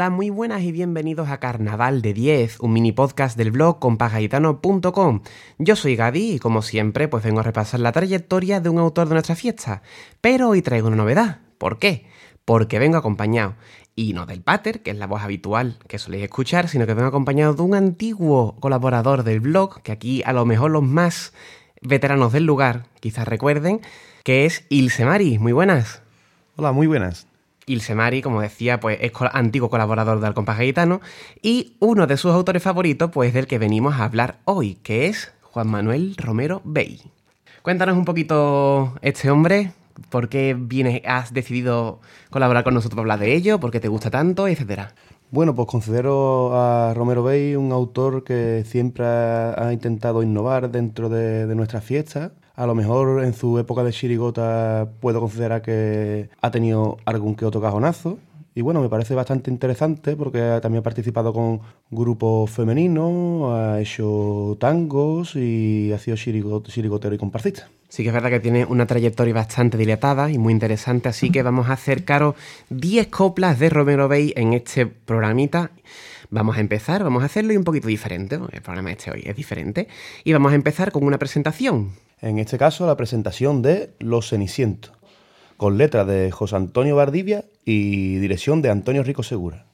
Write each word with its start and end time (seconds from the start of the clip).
Hola, 0.00 0.08
muy 0.08 0.30
buenas 0.30 0.62
y 0.62 0.72
bienvenidos 0.72 1.28
a 1.28 1.40
Carnaval 1.40 2.00
de 2.00 2.14
10, 2.14 2.60
un 2.60 2.72
mini 2.72 2.90
podcast 2.90 3.36
del 3.36 3.50
blog 3.50 3.80
compagaitano.com. 3.80 5.20
Yo 5.58 5.76
soy 5.76 5.94
Gadi 5.94 6.36
y 6.36 6.38
como 6.38 6.62
siempre 6.62 7.06
pues 7.06 7.22
vengo 7.22 7.40
a 7.40 7.42
repasar 7.42 7.80
la 7.80 7.92
trayectoria 7.92 8.60
de 8.60 8.70
un 8.70 8.78
autor 8.78 9.08
de 9.08 9.16
nuestra 9.16 9.36
fiesta. 9.36 9.82
Pero 10.22 10.48
hoy 10.48 10.62
traigo 10.62 10.88
una 10.88 10.96
novedad. 10.96 11.40
¿Por 11.58 11.78
qué? 11.78 12.06
Porque 12.46 12.78
vengo 12.78 12.96
acompañado. 12.96 13.56
Y 13.94 14.14
no 14.14 14.24
del 14.24 14.40
pater, 14.40 14.80
que 14.80 14.90
es 14.90 14.96
la 14.96 15.06
voz 15.06 15.20
habitual 15.20 15.76
que 15.86 15.98
soléis 15.98 16.24
escuchar, 16.24 16.68
sino 16.68 16.86
que 16.86 16.94
vengo 16.94 17.08
acompañado 17.08 17.52
de 17.52 17.60
un 17.60 17.74
antiguo 17.74 18.56
colaborador 18.58 19.22
del 19.22 19.40
blog, 19.40 19.82
que 19.82 19.92
aquí 19.92 20.22
a 20.24 20.32
lo 20.32 20.46
mejor 20.46 20.70
los 20.70 20.82
más 20.82 21.34
veteranos 21.82 22.32
del 22.32 22.44
lugar 22.44 22.86
quizás 23.00 23.28
recuerden, 23.28 23.82
que 24.24 24.46
es 24.46 24.64
Ilse 24.70 25.04
Mari. 25.04 25.38
Muy 25.38 25.52
buenas. 25.52 26.00
Hola, 26.56 26.72
muy 26.72 26.86
buenas. 26.86 27.29
Ilse 27.70 27.94
Mari, 27.94 28.20
como 28.20 28.40
decía, 28.40 28.80
pues 28.80 28.98
es 29.00 29.12
antiguo 29.32 29.70
colaborador 29.70 30.20
del 30.20 30.34
compás 30.34 30.58
Gaetano 30.58 31.00
y 31.40 31.76
uno 31.78 32.06
de 32.06 32.16
sus 32.16 32.32
autores 32.32 32.62
favoritos, 32.62 33.10
pues 33.12 33.32
del 33.32 33.46
que 33.46 33.58
venimos 33.58 33.94
a 33.94 34.04
hablar 34.04 34.38
hoy, 34.44 34.74
que 34.82 35.06
es 35.06 35.32
Juan 35.42 35.68
Manuel 35.68 36.16
Romero 36.16 36.60
Bey. 36.64 37.00
Cuéntanos 37.62 37.96
un 37.96 38.04
poquito 38.04 38.94
este 39.02 39.30
hombre, 39.30 39.72
por 40.08 40.28
qué 40.28 41.02
has 41.06 41.32
decidido 41.32 42.00
colaborar 42.30 42.64
con 42.64 42.74
nosotros 42.74 42.96
para 42.96 43.14
hablar 43.14 43.18
de 43.20 43.34
ello, 43.34 43.60
por 43.60 43.70
qué 43.70 43.78
te 43.78 43.88
gusta 43.88 44.10
tanto, 44.10 44.48
etcétera. 44.48 44.94
Bueno, 45.30 45.54
pues 45.54 45.68
considero 45.68 46.56
a 46.56 46.92
Romero 46.94 47.22
Bey 47.22 47.54
un 47.54 47.70
autor 47.70 48.24
que 48.24 48.64
siempre 48.66 49.04
ha, 49.06 49.70
intentado 49.72 50.24
innovar 50.24 50.70
dentro 50.72 51.08
de, 51.08 51.46
de 51.46 51.54
nuestras 51.54 51.84
fiestas 51.84 52.32
a 52.60 52.66
lo 52.66 52.74
mejor 52.74 53.24
en 53.24 53.32
su 53.32 53.58
época 53.58 53.82
de 53.82 53.90
chirigota 53.90 54.86
puedo 55.00 55.18
considerar 55.18 55.62
que 55.62 56.28
ha 56.42 56.50
tenido 56.50 56.98
algún 57.06 57.34
que 57.34 57.46
otro 57.46 57.62
cajonazo. 57.62 58.18
Y 58.54 58.60
bueno, 58.60 58.82
me 58.82 58.90
parece 58.90 59.14
bastante 59.14 59.50
interesante 59.50 60.14
porque 60.14 60.58
también 60.60 60.80
ha 60.80 60.82
participado 60.82 61.32
con 61.32 61.62
grupos 61.90 62.50
femeninos, 62.50 63.54
ha 63.54 63.80
hecho 63.80 64.58
tangos 64.60 65.36
y 65.36 65.90
ha 65.94 65.98
sido 65.98 66.18
chirigotero 66.18 67.14
y 67.14 67.18
comparsista. 67.18 67.70
Sí 67.88 68.02
que 68.02 68.10
es 68.10 68.14
verdad 68.14 68.28
que 68.28 68.40
tiene 68.40 68.66
una 68.66 68.86
trayectoria 68.86 69.32
bastante 69.32 69.78
dilatada 69.78 70.30
y 70.30 70.36
muy 70.36 70.52
interesante, 70.52 71.08
así 71.08 71.30
que 71.30 71.42
vamos 71.42 71.70
a 71.70 71.72
acercaros 71.72 72.34
10 72.68 73.06
coplas 73.06 73.58
de 73.58 73.70
Romero 73.70 74.06
Bey 74.06 74.34
en 74.36 74.52
este 74.52 74.84
programita. 74.84 75.70
Vamos 76.28 76.58
a 76.58 76.60
empezar, 76.60 77.02
vamos 77.04 77.22
a 77.22 77.26
hacerlo 77.26 77.54
y 77.54 77.56
un 77.56 77.64
poquito 77.64 77.88
diferente, 77.88 78.34
el 78.34 78.60
programa 78.60 78.92
este 78.92 79.10
hoy 79.10 79.22
es 79.24 79.34
diferente, 79.34 79.88
y 80.24 80.34
vamos 80.34 80.52
a 80.52 80.56
empezar 80.56 80.92
con 80.92 81.04
una 81.04 81.18
presentación. 81.18 81.92
En 82.22 82.38
este 82.38 82.58
caso, 82.58 82.86
la 82.86 82.96
presentación 82.96 83.62
de 83.62 83.94
Los 83.98 84.28
Cenicientos, 84.28 84.92
con 85.56 85.78
letras 85.78 86.06
de 86.06 86.30
José 86.30 86.56
Antonio 86.56 86.94
Bardivia 86.94 87.44
y 87.64 88.16
dirección 88.16 88.60
de 88.60 88.68
Antonio 88.68 89.02
Rico 89.02 89.22
Segura. 89.22 89.64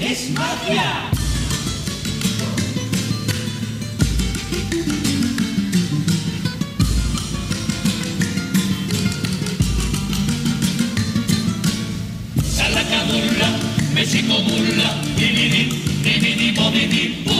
¡Es! 0.00 1.15
Chico 14.06 14.40
mulla, 14.42 15.00
di 15.14 15.32
di 16.86 17.35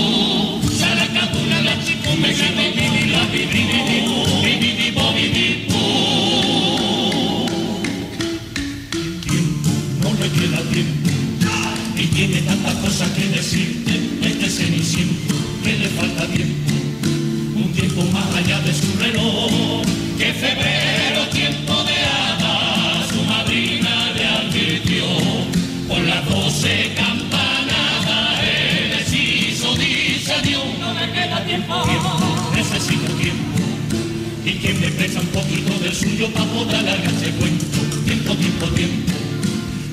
Un 34.96 35.26
poquito 35.26 35.78
del 35.78 35.94
suyo 35.94 36.26
para 36.32 36.46
poder 36.46 36.76
alargar 36.76 37.12
ese 37.12 37.30
cuento. 37.32 37.66
Tiempo, 38.06 38.34
tiempo, 38.34 38.66
tiempo. 38.68 39.12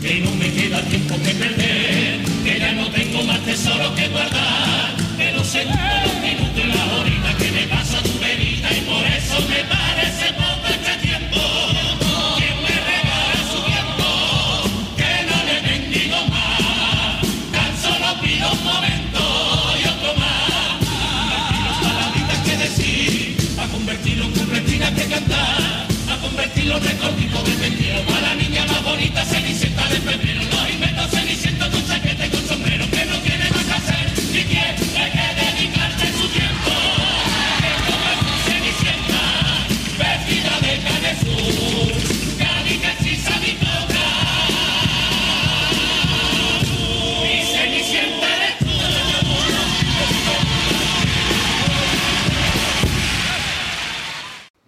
Que 0.02 0.22
no 0.22 0.32
me 0.36 0.50
queda 0.50 0.82
tiempo 0.84 1.16
que 1.16 1.34
perder. 1.34 2.20
Que 2.46 2.60
ya 2.60 2.72
no 2.72 2.88
tengo 2.90 3.22
más 3.24 3.40
tesoro 3.42 3.94
que 3.96 4.08
guardar. 4.08 4.96
Que 5.18 5.34
segundos, 5.44 6.13
Convertirlo 26.64 26.78
en 26.78 26.98
recortito 26.98 27.44
de 27.44 28.22
la 28.22 28.43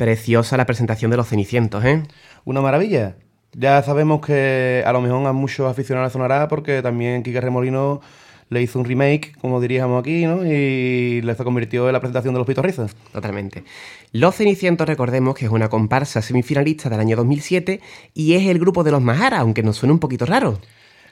Preciosa 0.06 0.56
la 0.56 0.68
presentación 0.68 1.10
de 1.10 1.18
los 1.18 1.30
Cenicientos, 1.30 1.84
¿eh? 1.84 2.04
Una 2.44 2.62
maravilla. 2.62 3.16
Ya 3.54 3.82
sabemos 3.82 4.24
que 4.24 4.84
a 4.86 4.94
lo 4.94 5.02
mejor 5.02 5.26
a 5.26 5.34
muchos 5.34 5.68
aficionados 5.68 6.14
sonará 6.14 6.48
porque 6.48 6.84
también 6.84 7.24
Quique 7.24 7.42
Remolino 7.42 8.02
le 8.50 8.62
hizo 8.62 8.78
un 8.78 8.86
remake, 8.86 9.36
como 9.42 9.60
diríamos 9.60 10.00
aquí, 10.00 10.28
¿no? 10.28 10.46
Y 10.46 11.24
le 11.24 11.36
convirtió 11.38 11.88
en 11.88 11.94
la 11.94 12.02
presentación 12.02 12.36
de 12.36 12.38
los 12.38 12.46
pitorrizos. 12.46 12.96
Totalmente. 13.14 13.64
Los 14.12 14.36
Cenicientos, 14.36 14.88
recordemos 14.88 15.34
que 15.34 15.46
es 15.46 15.52
una 15.52 15.70
comparsa 15.70 16.22
semifinalista 16.22 16.88
del 16.88 17.00
año 17.00 17.16
2007 17.16 17.82
y 18.14 18.34
es 18.36 18.44
el 18.44 18.60
grupo 18.60 18.84
de 18.84 18.92
los 18.92 19.02
Mahara, 19.02 19.40
aunque 19.40 19.64
nos 19.64 19.78
suene 19.78 19.94
un 19.94 20.00
poquito 20.00 20.28
raro. 20.28 20.60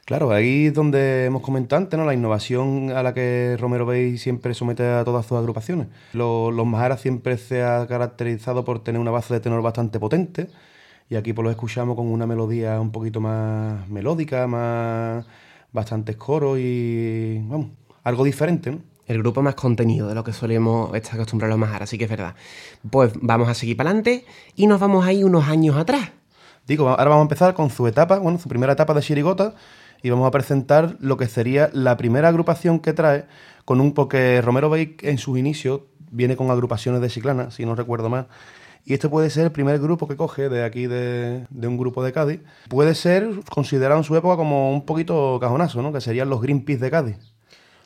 Claro, 0.06 0.32
ahí 0.32 0.68
es 0.68 0.74
donde 0.74 1.26
hemos 1.26 1.42
comentado 1.42 1.82
antes, 1.82 1.98
¿no? 1.98 2.06
La 2.06 2.14
innovación 2.14 2.92
a 2.92 3.02
la 3.04 3.14
que 3.14 3.56
Romero 3.58 3.86
Bey 3.86 4.18
siempre 4.18 4.54
somete 4.54 4.86
a 4.86 5.06
todas 5.06 5.26
sus 5.26 5.38
agrupaciones. 5.38 5.88
Lo- 6.12 6.52
Los, 6.52 6.66
Mahara 6.68 6.98
siempre 6.98 7.38
se 7.38 7.64
ha 7.64 7.88
caracterizado 7.88 8.66
por 8.66 8.84
tener 8.84 9.00
una 9.00 9.12
base 9.12 9.34
de 9.34 9.40
tenor 9.40 9.62
bastante 9.62 10.00
potente 10.00 10.50
y 11.10 11.16
aquí 11.16 11.32
pues 11.32 11.44
lo 11.46 11.52
escuchamos 11.52 11.96
con 11.96 12.08
una 12.08 12.28
melodía 12.28 12.82
un 12.82 12.92
poquito 12.92 13.22
más 13.22 13.88
melódica, 13.88 14.46
más 14.46 15.26
bastantes 15.72 16.18
coros 16.18 16.60
y 16.60 17.40
vamos, 17.48 17.68
algo 18.04 18.26
diferente, 18.26 18.72
¿no? 18.72 18.80
El 19.08 19.20
grupo 19.20 19.42
más 19.42 19.56
contenido 19.56 20.08
de 20.10 20.16
lo 20.16 20.24
que 20.26 20.34
solemos 20.34 20.94
estar 20.96 21.16
acostumbrados 21.16 21.52
los 21.58 21.60
Mahara, 21.60 21.84
así 21.86 21.98
que 21.98 22.06
es 22.06 22.10
verdad. 22.10 22.36
Pues 22.90 23.14
vamos 23.22 23.48
a 23.48 23.54
seguir 23.54 23.78
para 23.78 23.90
adelante 23.90 24.26
y 24.56 24.68
nos 24.68 24.82
vamos 24.82 25.06
ahí 25.06 25.24
unos 25.24 25.48
años 25.48 25.78
atrás. 25.78 26.12
Digo, 26.68 26.88
ahora 26.90 27.04
vamos 27.06 27.20
a 27.20 27.22
empezar 27.24 27.54
con 27.54 27.70
su 27.70 27.88
etapa, 27.88 28.20
bueno, 28.20 28.38
su 28.40 28.48
primera 28.50 28.74
etapa 28.74 28.94
de 28.94 29.02
Chirigota 29.02 29.54
y 30.04 30.10
vamos 30.10 30.28
a 30.28 30.32
presentar 30.32 30.98
lo 31.00 31.18
que 31.18 31.28
sería 31.28 31.70
la 31.74 31.98
primera 31.98 32.28
agrupación 32.28 32.80
que 32.80 32.94
trae 32.94 33.26
con 33.66 33.80
un 33.80 33.94
porque 33.94 34.42
Romero 34.42 34.70
Bey 34.70 34.98
en 35.02 35.18
sus 35.18 35.40
inicios 35.40 35.82
viene 36.12 36.36
con 36.36 36.52
agrupaciones 36.52 37.02
de 37.02 37.10
Chiclana, 37.10 37.50
si 37.50 37.66
no 37.66 37.74
recuerdo 37.74 38.10
mal. 38.10 38.28
Y 38.86 38.94
este 38.94 39.08
puede 39.08 39.30
ser 39.30 39.46
el 39.46 39.52
primer 39.54 39.80
grupo 39.80 40.10
que 40.10 40.18
coge 40.18 40.50
de 40.50 40.66
aquí 40.66 40.88
de, 40.88 41.48
de 41.50 41.68
un 41.68 41.78
grupo 41.78 42.04
de 42.04 42.12
Cádiz. 42.12 42.42
Puede 42.68 42.96
ser 42.96 43.30
considerado 43.50 43.98
en 43.98 44.04
su 44.04 44.14
época 44.18 44.36
como 44.36 44.74
un 44.74 44.86
poquito 44.86 45.40
cajonazo, 45.40 45.82
¿no? 45.82 45.94
Que 45.94 46.02
serían 46.02 46.30
los 46.30 46.42
Greenpeace 46.42 46.84
de 46.84 46.92
Cádiz. 46.92 47.18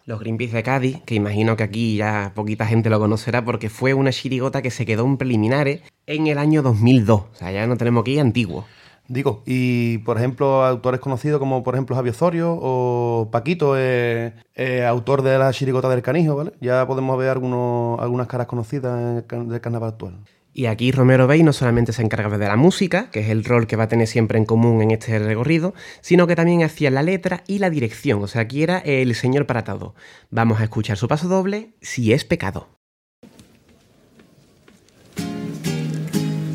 Los 0.05 0.19
Greenpeace 0.19 0.55
de 0.55 0.63
Cádiz, 0.63 1.01
que 1.05 1.13
imagino 1.13 1.55
que 1.55 1.63
aquí 1.63 1.97
ya 1.97 2.31
poquita 2.33 2.65
gente 2.65 2.89
lo 2.89 2.97
conocerá 2.97 3.45
porque 3.45 3.69
fue 3.69 3.93
una 3.93 4.11
chirigota 4.11 4.63
que 4.63 4.71
se 4.71 4.87
quedó 4.87 5.05
en 5.05 5.17
preliminares 5.17 5.81
en 6.07 6.25
el 6.25 6.39
año 6.39 6.63
2002. 6.63 7.21
O 7.21 7.35
sea, 7.35 7.51
ya 7.51 7.67
no 7.67 7.77
tenemos 7.77 8.03
que 8.03 8.11
ir 8.11 8.21
antiguo. 8.21 8.65
Digo, 9.09 9.41
y 9.45 9.99
por 9.99 10.17
ejemplo, 10.17 10.65
autores 10.65 10.99
conocidos 10.99 11.39
como 11.39 11.63
por 11.63 11.75
ejemplo 11.75 11.95
Javier 11.95 12.13
Osorio 12.13 12.57
o 12.59 13.29
Paquito, 13.31 13.75
eh, 13.77 14.33
eh, 14.55 14.85
autor 14.85 15.21
de 15.21 15.37
la 15.37 15.53
chirigota 15.53 15.87
del 15.87 16.01
canijo, 16.01 16.35
¿vale? 16.35 16.51
Ya 16.59 16.85
podemos 16.87 17.17
ver 17.17 17.29
algunos, 17.29 17.99
algunas 18.01 18.27
caras 18.27 18.47
conocidas 18.47 18.99
en 18.99 19.17
el 19.17 19.25
can- 19.25 19.47
del 19.47 19.61
carnaval 19.61 19.89
actual. 19.89 20.19
Y 20.53 20.65
aquí 20.65 20.91
Romero 20.91 21.27
Bey 21.27 21.43
no 21.43 21.53
solamente 21.53 21.93
se 21.93 22.01
encarga 22.01 22.35
de 22.37 22.47
la 22.47 22.55
música, 22.57 23.09
que 23.11 23.19
es 23.19 23.29
el 23.29 23.45
rol 23.45 23.67
que 23.67 23.75
va 23.75 23.83
a 23.83 23.87
tener 23.87 24.07
siempre 24.07 24.39
en 24.39 24.45
común 24.45 24.81
en 24.81 24.89
este 24.91 25.19
recorrido, 25.19 25.73
sino 26.01 26.25
que 26.25 26.35
también 26.35 26.63
hacía 26.63 26.89
la 26.89 27.03
letra 27.03 27.43
y 27.47 27.59
la 27.59 27.69
dirección, 27.69 28.23
o 28.23 28.27
sea, 28.27 28.41
aquí 28.41 28.63
era 28.63 28.79
el 28.79 29.13
señor 29.13 29.45
para 29.45 29.63
todo. 29.63 29.93
Vamos 30.31 30.59
a 30.59 30.63
escuchar 30.63 30.97
su 30.97 31.07
paso 31.07 31.27
doble, 31.27 31.75
Si 31.79 32.11
es 32.11 32.25
pecado. 32.25 32.69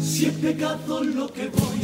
Si 0.00 0.26
es 0.26 0.32
pecado 0.34 1.02
lo 1.04 1.32
que 1.32 1.48
voy 1.48 1.81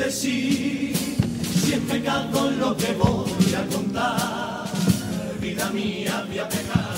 a 0.00 0.04
decir, 0.04 0.94
si 0.96 1.72
es 1.72 1.80
pecado 1.80 2.50
lo 2.52 2.76
que 2.76 2.92
voy 2.92 3.54
a 3.54 3.66
contar, 3.74 4.68
vida 5.40 5.70
mía 5.70 6.24
voy 6.28 6.38
a 6.38 6.48
pecar. 6.48 6.88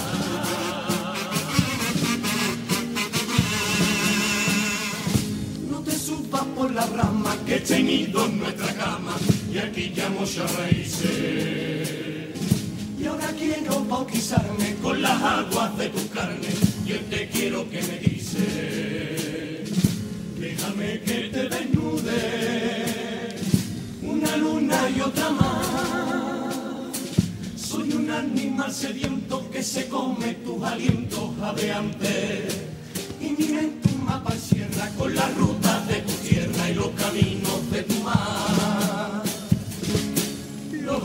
No 5.70 5.80
te 5.80 5.92
subas 5.92 6.44
por 6.56 6.72
la 6.72 6.86
rama 6.86 7.36
que 7.46 7.56
he 7.56 7.60
tenido 7.60 8.26
en 8.26 8.38
nuestra 8.38 8.74
cama 8.74 9.16
y 9.52 9.58
aquí 9.58 9.92
ya 9.94 10.08
muchas 10.10 10.54
raíces. 10.56 11.88
Y 12.98 13.06
ahora 13.06 13.28
quiero 13.38 13.84
bautizarme 13.84 14.76
con 14.82 15.00
las 15.00 15.22
aguas 15.22 15.76
de 15.78 15.88
tu 15.88 16.08
carne 16.10 16.48
y 16.86 16.92
el 16.92 17.04
te 17.06 17.28
quiero 17.28 17.68
que 17.70 17.82
me 17.82 17.98
dice. 17.98 19.64
Déjame 20.38 21.00
que 21.00 21.30
te 21.32 21.48
desnude 21.48 22.59
una 24.20 24.36
luna 24.36 24.90
y 24.94 25.00
otra 25.00 25.30
más. 25.30 25.66
Soy 27.56 27.92
un 27.92 28.10
animal 28.10 28.70
sediento 28.72 29.48
que 29.50 29.62
se 29.62 29.88
come 29.88 30.34
tus 30.44 30.62
alientos 30.62 31.30
jadeantes. 31.40 32.60
Y 33.20 33.30
mira 33.30 33.60
en 33.60 33.80
tu 33.80 33.88
mapa 34.04 34.34
y 34.34 34.38
sierra 34.38 34.90
con 34.98 35.14
las 35.14 35.34
rutas 35.36 35.88
de 35.88 35.94
tu 36.00 36.12
tierra 36.28 36.70
y 36.70 36.74
los 36.74 36.88
caminos 36.90 37.70
de 37.70 37.82
tu 37.82 37.94
mar. 38.02 39.22
Los 40.72 41.02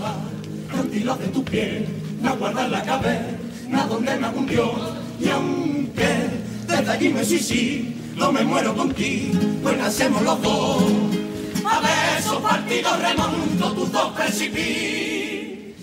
cantilos 0.70 1.20
de 1.20 1.28
tu 1.28 1.44
piel, 1.44 1.88
no 2.22 2.36
guardan 2.38 2.72
la 2.72 2.84
caverna 2.84 3.88
donde 3.88 4.18
me 4.18 4.28
hundió. 4.30 4.74
Y 5.22 5.30
aunque 5.30 6.10
desde 6.68 6.92
allí 6.92 7.10
me 7.10 7.24
suicido, 7.24 8.32
me 8.34 8.44
muero 8.44 8.76
contigo, 8.76 9.40
pues 9.64 9.78
nacemos 9.78 10.22
los 10.22 10.42
dos. 10.42 11.25
A 11.68 11.80
besos 11.80 12.42
partidos 12.42 13.00
remonto 13.02 13.74
tus 13.74 13.92
dos 13.92 14.12
precipicios. 14.14 15.76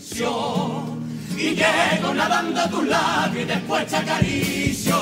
Y 1.36 1.56
llego 1.56 2.14
nadando 2.14 2.60
a 2.60 2.68
tus 2.68 2.86
labios 2.86 3.44
y 3.44 3.46
después 3.46 3.86
te 3.88 3.96
acaricio. 3.96 4.96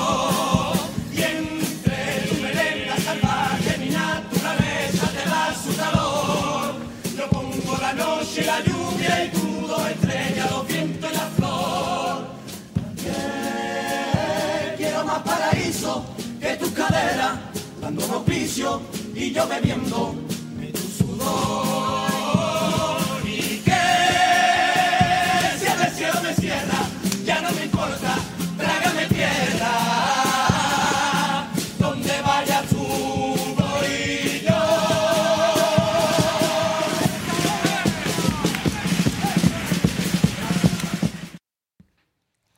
Y 1.13 1.21
entre 1.21 2.27
tu 2.27 2.41
melena 2.41 2.97
salvaje 2.97 3.77
mi 3.77 3.89
naturaleza 3.89 5.07
te 5.07 5.29
da 5.29 5.53
su 5.63 5.75
calor. 5.75 6.73
Yo 7.15 7.29
pongo 7.29 7.77
la 7.79 7.93
noche, 7.93 8.43
la 8.43 8.59
lluvia 8.61 9.25
y 9.25 9.29
tú 9.29 9.67
dos 9.67 9.87
estrellas, 9.87 10.49
los 10.51 10.67
vientos 10.67 11.11
y 11.11 11.13
la 11.13 11.27
flor. 11.37 12.27
Que 12.95 14.75
quiero 14.77 15.05
más 15.05 15.19
paraíso 15.19 16.05
que 16.39 16.55
tus 16.55 16.71
caderas, 16.71 17.37
dando 17.79 18.05
un 18.05 18.11
y 19.13 19.31
yo 19.31 19.47
bebiendo 19.47 20.15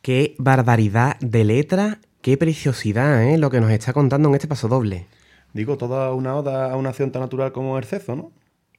Qué 0.04 0.36
barbaridad 0.38 1.18
de 1.22 1.46
letra, 1.46 2.00
qué 2.22 2.38
preciosidad, 2.38 3.24
¿eh? 3.24 3.38
Lo 3.38 3.50
que 3.50 3.62
nos 3.62 3.72
está 3.72 3.94
contando 3.94 4.28
en 4.28 4.36
este 4.36 4.50
paso 4.50 4.68
doble. 4.68 5.08
Digo, 5.54 5.78
toda 5.78 6.12
una 6.12 6.36
oda 6.36 6.74
a 6.74 6.76
una 6.76 6.90
acción 6.90 7.14
tan 7.14 7.22
natural 7.22 7.54
como 7.54 7.78
el 7.78 7.86
cezo, 7.86 8.18
¿no? 8.18 8.34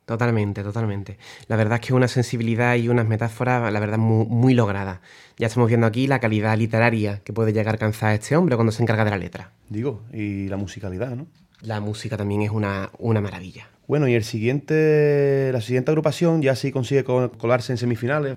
Totalmente, 0.05 0.63
totalmente. 0.63 1.17
La 1.49 1.57
verdad 1.57 1.81
es 1.81 1.87
que 1.87 1.95
una 1.95 2.09
sensibilidad 2.09 2.75
y 2.75 2.89
unas 2.91 3.07
metáforas, 3.07 3.73
la 3.73 3.81
verdad, 3.81 3.97
muy, 3.97 4.27
muy 4.27 4.53
logradas. 4.53 5.01
Ya 5.39 5.47
estamos 5.47 5.69
viendo 5.69 5.87
aquí 5.87 6.07
la 6.07 6.21
calidad 6.21 6.59
literaria 6.59 7.21
que 7.25 7.33
puede 7.33 7.53
llegar 7.55 7.69
a 7.69 7.73
alcanzar 7.73 8.13
este 8.13 8.37
hombre 8.37 8.57
cuando 8.57 8.71
se 8.73 8.83
encarga 8.83 9.05
de 9.05 9.11
la 9.11 9.17
letra. 9.19 9.53
Digo, 9.71 10.03
y 10.13 10.49
la 10.49 10.59
musicalidad, 10.59 11.17
¿no? 11.17 11.27
La 11.63 11.81
música 11.81 12.19
también 12.19 12.43
es 12.43 12.51
una, 12.51 12.91
una 12.99 13.23
maravilla. 13.23 13.69
Bueno, 13.87 14.07
y 14.07 14.15
el 14.15 14.25
siguiente, 14.25 15.51
la 15.53 15.63
siguiente 15.63 15.91
agrupación 15.91 16.43
ya 16.43 16.55
sí 16.55 16.71
consigue 16.71 17.05
co- 17.05 17.33
colarse 17.33 17.73
en 17.73 17.79
semifinales, 17.79 18.37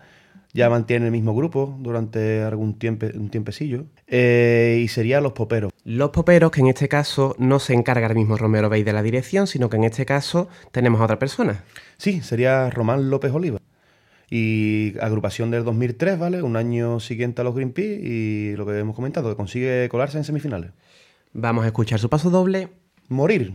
ya 0.54 0.70
mantiene 0.70 1.06
el 1.06 1.12
mismo 1.12 1.36
grupo 1.36 1.78
durante 1.80 2.42
algún 2.42 2.78
tiempo, 2.80 3.06
un 3.14 3.30
tiempecillo, 3.30 3.86
eh, 4.08 4.82
y 4.84 4.88
sería 4.88 5.22
Los 5.22 5.34
Poperos. 5.34 5.72
Los 5.84 6.10
poperos, 6.10 6.52
que 6.52 6.62
en 6.62 6.68
este 6.68 6.88
caso 6.88 7.36
no 7.38 7.60
se 7.60 7.74
encarga 7.74 8.08
el 8.08 8.16
mismo 8.16 8.38
Romero 8.38 8.70
Bey 8.70 8.84
de 8.84 8.94
la 8.94 9.04
dirección, 9.04 9.48
sino 9.48 9.70
que 9.70 9.78
en 9.78 9.86
este 9.86 10.06
caso 10.06 10.50
tenemos 10.72 11.00
a 11.02 11.06
otra 11.06 11.20
persona. 11.20 11.64
Sí, 11.98 12.22
sería 12.22 12.70
Román 12.70 13.10
López 13.10 13.32
Oliva. 13.32 13.60
Y 14.30 14.96
agrupación 15.00 15.52
del 15.52 15.64
2003, 15.64 16.20
¿vale? 16.20 16.42
Un 16.42 16.58
año 16.58 17.00
siguiente 17.00 17.40
a 17.40 17.46
los 17.46 17.56
Greenpeace 17.56 18.02
y 18.04 18.56
lo 18.58 18.66
que 18.66 18.78
hemos 18.78 18.96
comentado, 18.96 19.30
que 19.30 19.38
consigue 19.38 19.88
colarse 19.90 20.18
en 20.18 20.26
semifinales. 20.26 20.72
Vamos 21.32 21.64
a 21.64 21.68
escuchar 21.68 22.00
su 22.00 22.10
paso 22.10 22.30
doble. 22.30 22.70
Morir. 23.08 23.54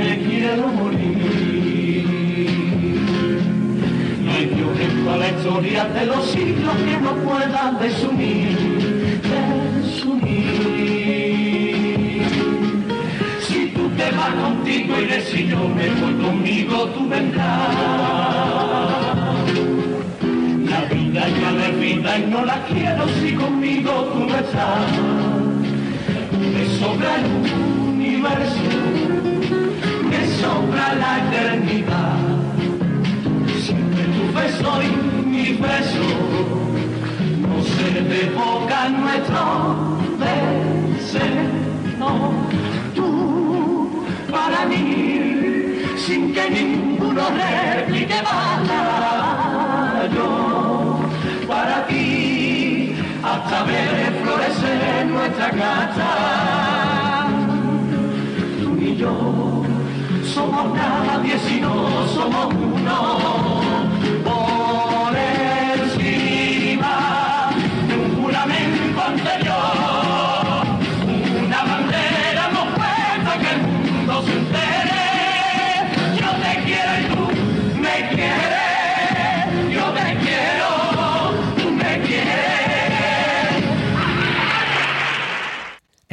Me 0.00 0.18
quiero 0.18 0.66
morir. 0.68 2.06
No 4.24 4.32
hay 4.32 4.46
violento 4.46 5.10
a 5.10 5.16
la 5.16 5.28
historia 5.28 5.84
de 5.84 6.06
los 6.06 6.24
siglos 6.30 6.74
que 6.86 6.96
no 7.04 7.12
pueda 7.26 7.72
desunir, 7.80 9.20
desunir. 9.82 10.60
Si 13.46 13.60
tú 13.74 13.88
te 13.90 14.10
vas 14.16 14.34
contigo 14.34 14.94
y 15.00 15.20
si 15.30 15.46
yo 15.48 15.68
me 15.68 15.88
voy 16.00 16.14
conmigo, 16.24 16.76
tú 16.94 17.08
vendrás. 17.08 17.48
La 20.70 20.80
vida 20.92 21.22
ya 21.40 21.50
es 21.68 21.80
vida 21.80 22.18
y 22.18 22.26
no 22.30 22.44
la 22.44 22.64
quiero 22.66 23.08
si 23.20 23.34
conmigo 23.34 23.92
tú 24.12 24.20
no 24.20 24.36
estás 24.36 25.40
me 26.52 26.66
sobra 26.78 27.16
el 27.16 27.26
universo, 27.88 29.29
me 30.40 30.46
sobra 30.46 30.94
la 30.94 31.18
eternidad. 31.18 32.18
Siempre 33.60 34.04
tu 34.04 34.32
beso 34.32 34.82
y 34.82 34.84
mi 35.26 35.52
beso, 35.54 36.06
no 37.40 37.62
se 37.62 38.00
desboca 38.02 38.88
nuestro 38.88 39.98
deseo. 40.18 41.60
Tú 42.94 44.04
para 44.30 44.64
mí, 44.66 45.82
sin 45.96 46.32
que 46.32 46.50
ninguno 46.50 47.22
replique 47.30 48.14
yo 50.14 51.00
para 51.46 51.86
ti, 51.86 52.94
hasta 53.22 53.64
ver 53.64 54.22
florecer 54.22 55.06
nuestra 55.06 55.50
casa. 55.50 57.28
Tú 58.62 58.76
y 58.80 58.96
yo 58.96 59.59
somos 60.34 60.72
nadie 60.74 61.38
si 61.38 61.60
no 61.60 62.06
somos 62.06 62.54
uno. 62.54 63.20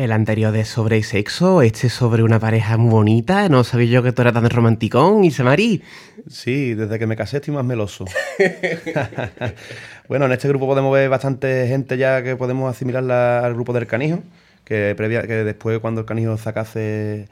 El 0.07 0.13
anterior 0.13 0.53
de 0.53 0.63
sobre 0.63 1.03
sexo, 1.03 1.61
este 1.61 1.89
sobre 1.89 2.23
una 2.23 2.39
pareja 2.39 2.77
muy 2.77 2.91
bonita. 2.91 3.49
No 3.49 3.65
sabía 3.65 3.87
yo 3.87 4.03
que 4.03 4.13
tú 4.13 4.21
eras 4.21 4.33
tan 4.33 4.49
romanticón, 4.49 5.21
Marí. 5.43 5.83
Sí, 6.29 6.75
desde 6.75 6.97
que 6.97 7.05
me 7.05 7.17
casé 7.17 7.37
estoy 7.37 7.53
más 7.53 7.65
meloso. 7.65 8.05
bueno, 10.07 10.25
en 10.25 10.31
este 10.31 10.47
grupo 10.47 10.65
podemos 10.65 10.93
ver 10.93 11.09
bastante 11.09 11.67
gente 11.67 11.97
ya 11.97 12.23
que 12.23 12.37
podemos 12.37 12.73
asimilarla 12.73 13.39
al 13.39 13.53
grupo 13.53 13.73
del 13.73 13.85
canijo, 13.85 14.19
que, 14.63 14.93
previa, 14.95 15.27
que 15.27 15.43
después 15.43 15.79
cuando 15.79 16.01
el 16.01 16.07
canijo 16.07 16.37
sacase 16.37 17.27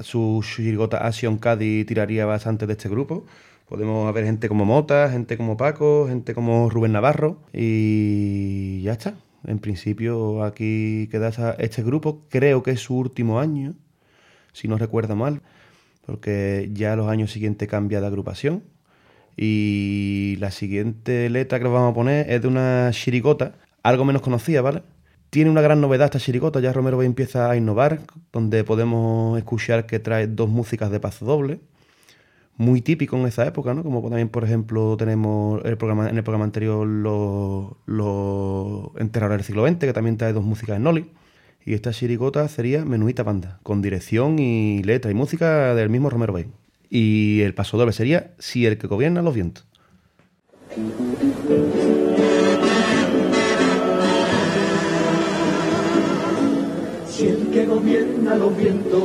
su 0.00 0.42
chirigota 0.42 1.06
Action 1.06 1.36
Caddy 1.36 1.84
tiraría 1.84 2.24
bastante 2.24 2.66
de 2.66 2.72
este 2.72 2.88
grupo. 2.88 3.26
Podemos 3.68 4.12
ver 4.14 4.24
gente 4.24 4.48
como 4.48 4.64
Mota, 4.64 5.10
gente 5.10 5.36
como 5.36 5.58
Paco, 5.58 6.06
gente 6.08 6.32
como 6.34 6.70
Rubén 6.70 6.92
Navarro 6.92 7.36
y 7.52 8.80
ya 8.82 8.92
está. 8.92 9.14
En 9.46 9.58
principio 9.58 10.42
aquí 10.44 11.08
queda 11.10 11.28
este 11.58 11.82
grupo. 11.82 12.22
Creo 12.30 12.62
que 12.62 12.72
es 12.72 12.80
su 12.80 12.96
último 12.96 13.40
año, 13.40 13.74
si 14.52 14.68
no 14.68 14.78
recuerdo 14.78 15.16
mal, 15.16 15.42
porque 16.06 16.70
ya 16.72 16.96
los 16.96 17.08
años 17.08 17.32
siguientes 17.32 17.68
cambia 17.68 18.00
de 18.00 18.06
agrupación. 18.06 18.62
Y 19.36 20.36
la 20.38 20.50
siguiente 20.50 21.28
letra 21.28 21.58
que 21.58 21.64
vamos 21.64 21.90
a 21.92 21.94
poner 21.94 22.30
es 22.30 22.42
de 22.42 22.48
una 22.48 22.90
chirigota, 22.92 23.54
algo 23.82 24.04
menos 24.04 24.22
conocida, 24.22 24.62
¿vale? 24.62 24.82
Tiene 25.30 25.50
una 25.50 25.62
gran 25.62 25.80
novedad 25.80 26.06
esta 26.06 26.20
chirigota, 26.20 26.60
ya 26.60 26.72
Romero 26.72 27.02
empieza 27.02 27.50
a 27.50 27.56
innovar, 27.56 28.02
donde 28.32 28.62
podemos 28.62 29.36
escuchar 29.36 29.86
que 29.86 29.98
trae 29.98 30.28
dos 30.28 30.48
músicas 30.48 30.90
de 30.90 31.00
paso 31.00 31.24
doble 31.24 31.60
muy 32.56 32.80
típico 32.80 33.16
en 33.16 33.26
esa 33.26 33.46
época, 33.46 33.74
¿no? 33.74 33.82
Como 33.82 34.00
también, 34.02 34.28
por 34.28 34.44
ejemplo, 34.44 34.96
tenemos 34.96 35.64
el 35.64 35.76
programa, 35.76 36.08
en 36.08 36.16
el 36.16 36.22
programa 36.22 36.44
anterior 36.44 36.86
los, 36.86 37.72
Enterradores 38.96 39.38
del 39.38 39.46
siglo 39.46 39.66
XX, 39.66 39.78
que 39.78 39.92
también 39.92 40.16
trae 40.16 40.32
dos 40.32 40.44
músicas 40.44 40.76
en 40.76 40.84
Noli. 40.84 41.10
Y 41.66 41.74
esta 41.74 41.92
chirigota 41.92 42.46
sería 42.48 42.84
Menuita 42.84 43.22
Banda, 43.22 43.58
con 43.62 43.80
dirección 43.82 44.38
y 44.38 44.82
letra 44.82 45.10
y 45.10 45.14
música 45.14 45.74
del 45.74 45.88
mismo 45.90 46.10
Romero 46.10 46.32
Bay. 46.32 46.46
Y 46.90 47.40
el 47.40 47.54
paso 47.54 47.76
doble 47.78 47.92
sería 47.92 48.34
Si 48.38 48.66
el 48.66 48.78
que 48.78 48.86
gobierna 48.86 49.22
los 49.22 49.34
vientos. 49.34 49.66
Si 57.08 57.26
el 57.26 57.48
que 57.50 57.66
gobierna 57.66 58.34
los 58.36 58.56
vientos 58.56 59.02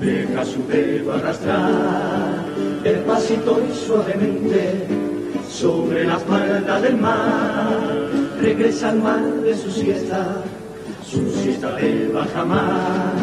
deja 0.00 0.44
su 0.44 0.66
dedo 0.66 1.12
arrastrar 1.12 2.47
despacito 2.82 3.60
y 3.68 3.74
suavemente 3.74 4.86
sobre 5.50 6.04
la 6.04 6.16
espalda 6.16 6.80
del 6.80 6.96
mar. 6.96 8.10
Regresa 8.40 8.90
al 8.90 9.00
mar 9.00 9.20
de 9.42 9.56
su 9.56 9.70
siesta 9.70 10.42
su 11.08 11.30
siesta 11.30 11.74
de 11.76 12.08
bajamar 12.12 13.14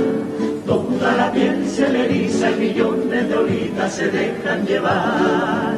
toda 0.66 1.16
la 1.16 1.32
piel 1.32 1.68
se 1.68 1.88
le 1.88 2.06
eriza 2.06 2.50
y 2.50 2.56
millones 2.56 3.30
de 3.30 3.36
olitas 3.36 3.94
se 3.94 4.08
dejan 4.10 4.66
llevar 4.66 5.76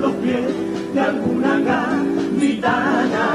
los 0.00 0.12
pies 0.16 0.40
de 0.94 1.00
alguna 1.00 1.60
gitana. 2.38 3.26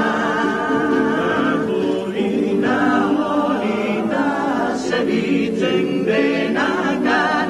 Bolina, 1.66 2.76
bolina, 3.18 4.76
se 4.76 5.04
visten 5.04 6.04
de 6.04 6.50
nácar 6.50 7.48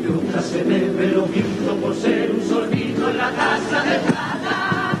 y 0.00 0.06
otras 0.06 0.44
se 0.44 0.62
bebe 0.62 1.08
los 1.08 1.30
vientos 1.30 1.74
por 1.82 1.94
ser 1.94 2.30
un 2.30 2.42
sorbito 2.48 3.10
en 3.10 3.16
la 3.18 3.30
casa 3.30 3.82
de 3.82 3.98
plata. 4.08 4.94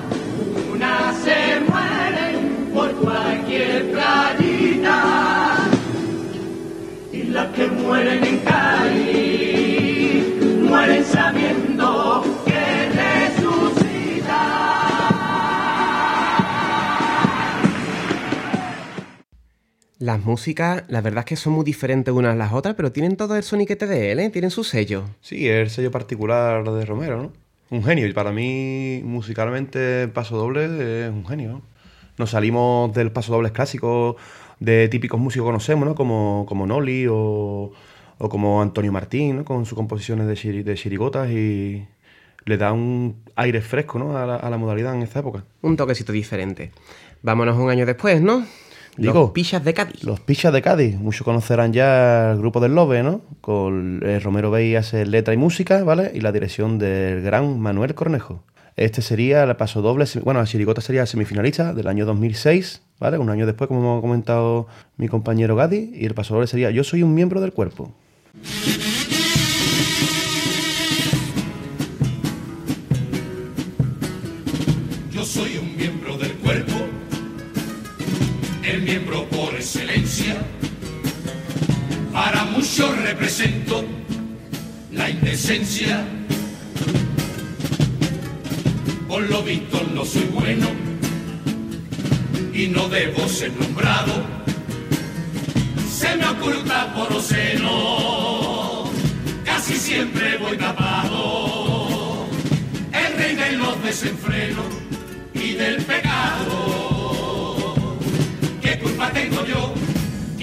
Unas 0.72 1.16
se 1.24 1.60
mueren 1.68 2.70
por 2.74 2.90
cualquier 2.92 3.90
playita 3.92 5.56
y 7.12 7.22
las 7.24 7.46
que 7.54 7.66
mueren 7.68 8.24
en 8.24 8.37
Las 20.08 20.24
músicas, 20.24 20.84
la 20.88 21.02
verdad 21.02 21.18
es 21.18 21.24
que 21.26 21.36
son 21.36 21.52
muy 21.52 21.66
diferentes 21.66 22.14
unas 22.14 22.32
a 22.32 22.34
las 22.34 22.54
otras, 22.54 22.74
pero 22.74 22.90
tienen 22.90 23.18
todo 23.18 23.36
el 23.36 23.42
soniquete 23.42 23.86
de 23.86 24.10
él, 24.10 24.20
¿eh? 24.20 24.30
Tienen 24.30 24.50
su 24.50 24.64
sello. 24.64 25.04
Sí, 25.20 25.46
el 25.46 25.68
sello 25.68 25.90
particular 25.90 26.64
de 26.64 26.86
Romero, 26.86 27.24
¿no? 27.24 27.32
Un 27.68 27.84
genio. 27.84 28.06
Y 28.06 28.14
para 28.14 28.32
mí, 28.32 29.02
musicalmente, 29.04 30.08
Paso 30.08 30.38
Doble 30.38 30.64
es 31.04 31.10
un 31.12 31.26
genio. 31.26 31.50
¿no? 31.50 31.62
Nos 32.16 32.30
salimos 32.30 32.90
del 32.94 33.12
Paso 33.12 33.34
Dobles 33.34 33.52
clásico 33.52 34.16
de 34.60 34.88
típicos 34.88 35.20
músicos 35.20 35.44
que 35.44 35.48
conocemos, 35.48 35.86
¿no? 35.86 35.94
Como, 35.94 36.46
como 36.48 36.66
Noli 36.66 37.06
o, 37.06 37.72
o 38.16 38.28
como 38.30 38.62
Antonio 38.62 38.90
Martín, 38.90 39.36
¿no? 39.36 39.44
Con 39.44 39.66
sus 39.66 39.76
composiciones 39.76 40.26
de, 40.26 40.74
chirigotas 40.74 41.28
y 41.28 41.86
le 42.46 42.56
da 42.56 42.72
un 42.72 43.24
aire 43.36 43.60
fresco, 43.60 43.98
¿no? 43.98 44.16
A 44.16 44.24
la, 44.24 44.36
a 44.36 44.48
la 44.48 44.56
modalidad 44.56 44.94
en 44.94 45.02
esta 45.02 45.20
época. 45.20 45.44
Un 45.60 45.76
toquecito 45.76 46.12
diferente. 46.12 46.72
Vámonos 47.20 47.58
un 47.58 47.68
año 47.68 47.84
después, 47.84 48.22
¿no? 48.22 48.46
Digo, 48.98 49.20
Los 49.20 49.30
Pichas 49.30 49.64
de 49.64 49.74
Cádiz. 49.74 50.02
Los 50.02 50.20
Pichas 50.20 50.52
de 50.52 50.60
Cádiz, 50.60 50.98
muchos 50.98 51.24
conocerán 51.24 51.72
ya 51.72 52.32
el 52.32 52.38
grupo 52.38 52.58
del 52.58 52.74
Lobe, 52.74 53.04
¿no? 53.04 53.22
Con 53.40 54.00
eh, 54.04 54.18
Romero 54.18 54.50
Bey 54.50 54.74
hace 54.74 55.06
letra 55.06 55.32
y 55.32 55.36
música, 55.36 55.84
¿vale? 55.84 56.10
Y 56.14 56.20
la 56.20 56.32
dirección 56.32 56.78
del 56.78 57.22
gran 57.22 57.60
Manuel 57.60 57.94
Cornejo. 57.94 58.42
Este 58.76 59.00
sería 59.00 59.44
el 59.44 59.56
paso 59.56 59.82
doble, 59.82 60.04
bueno, 60.24 60.40
la 60.40 60.46
chirigota 60.46 60.80
sería 60.80 61.06
semifinalista 61.06 61.74
del 61.74 61.86
año 61.86 62.06
2006, 62.06 62.82
¿vale? 62.98 63.18
Un 63.18 63.30
año 63.30 63.46
después, 63.46 63.68
como 63.68 63.98
ha 63.98 64.00
comentado 64.00 64.66
mi 64.96 65.08
compañero 65.08 65.54
Gadi, 65.54 65.92
y 65.94 66.04
el 66.04 66.14
paso 66.14 66.34
doble 66.34 66.48
sería 66.48 66.70
Yo 66.70 66.82
soy 66.82 67.02
un 67.04 67.14
miembro 67.14 67.40
del 67.40 67.52
cuerpo. 67.52 67.92
Para 82.12 82.44
muchos 82.44 82.96
represento 83.02 83.84
la 84.92 85.08
indecencia. 85.10 86.04
Por 89.06 89.22
lo 89.30 89.42
visto 89.42 89.82
no 89.94 90.04
soy 90.04 90.28
bueno 90.34 90.66
y 92.52 92.66
no 92.68 92.88
debo 92.88 93.28
ser 93.28 93.52
nombrado. 93.52 94.12
Se 95.88 96.16
me 96.16 96.26
oculta 96.26 96.92
por 96.94 97.12
oceno, 97.12 98.84
casi 99.44 99.74
siempre 99.74 100.38
voy 100.38 100.56
tapado 100.56 102.26
el 102.92 103.16
rey 103.18 103.36
de 103.36 103.52
los 103.52 103.82
desenfrenos 103.82 104.66
y 105.34 105.52
del 105.54 105.82
pecado. 105.84 106.56
¿Qué 108.60 108.78
culpa 108.78 109.10
tengo 109.12 109.44
yo 109.46 109.72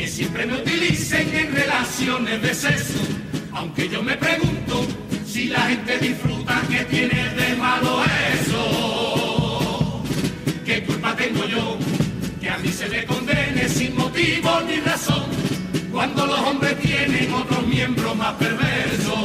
que 0.05 0.11
siempre 0.11 0.45
me 0.45 0.57
utilicen 0.57 1.35
en 1.35 1.51
relaciones 1.51 2.39
de 2.39 2.53
sexo? 2.53 2.99
Aunque 3.53 3.89
yo 3.89 4.03
me 4.03 4.15
pregunto 4.15 4.85
si 5.25 5.45
la 5.45 5.61
gente 5.61 5.97
disfruta, 5.97 6.61
¿qué 6.69 6.85
tiene 6.85 7.27
de 7.33 7.55
malo 7.55 8.03
eso? 8.39 10.03
¿Qué 10.63 10.83
culpa 10.83 11.15
tengo 11.15 11.43
yo 11.45 11.79
que 12.39 12.49
a 12.51 12.57
mí 12.59 12.69
se 12.69 12.87
me 12.87 13.03
condene 13.05 13.67
sin 13.67 13.95
motivo 13.95 14.61
ni 14.67 14.79
razón 14.81 15.25
cuando 15.91 16.27
los 16.27 16.39
hombres 16.39 16.79
tienen 16.81 17.33
otros 17.33 17.65
miembros 17.65 18.15
más 18.15 18.33
perversos? 18.33 19.15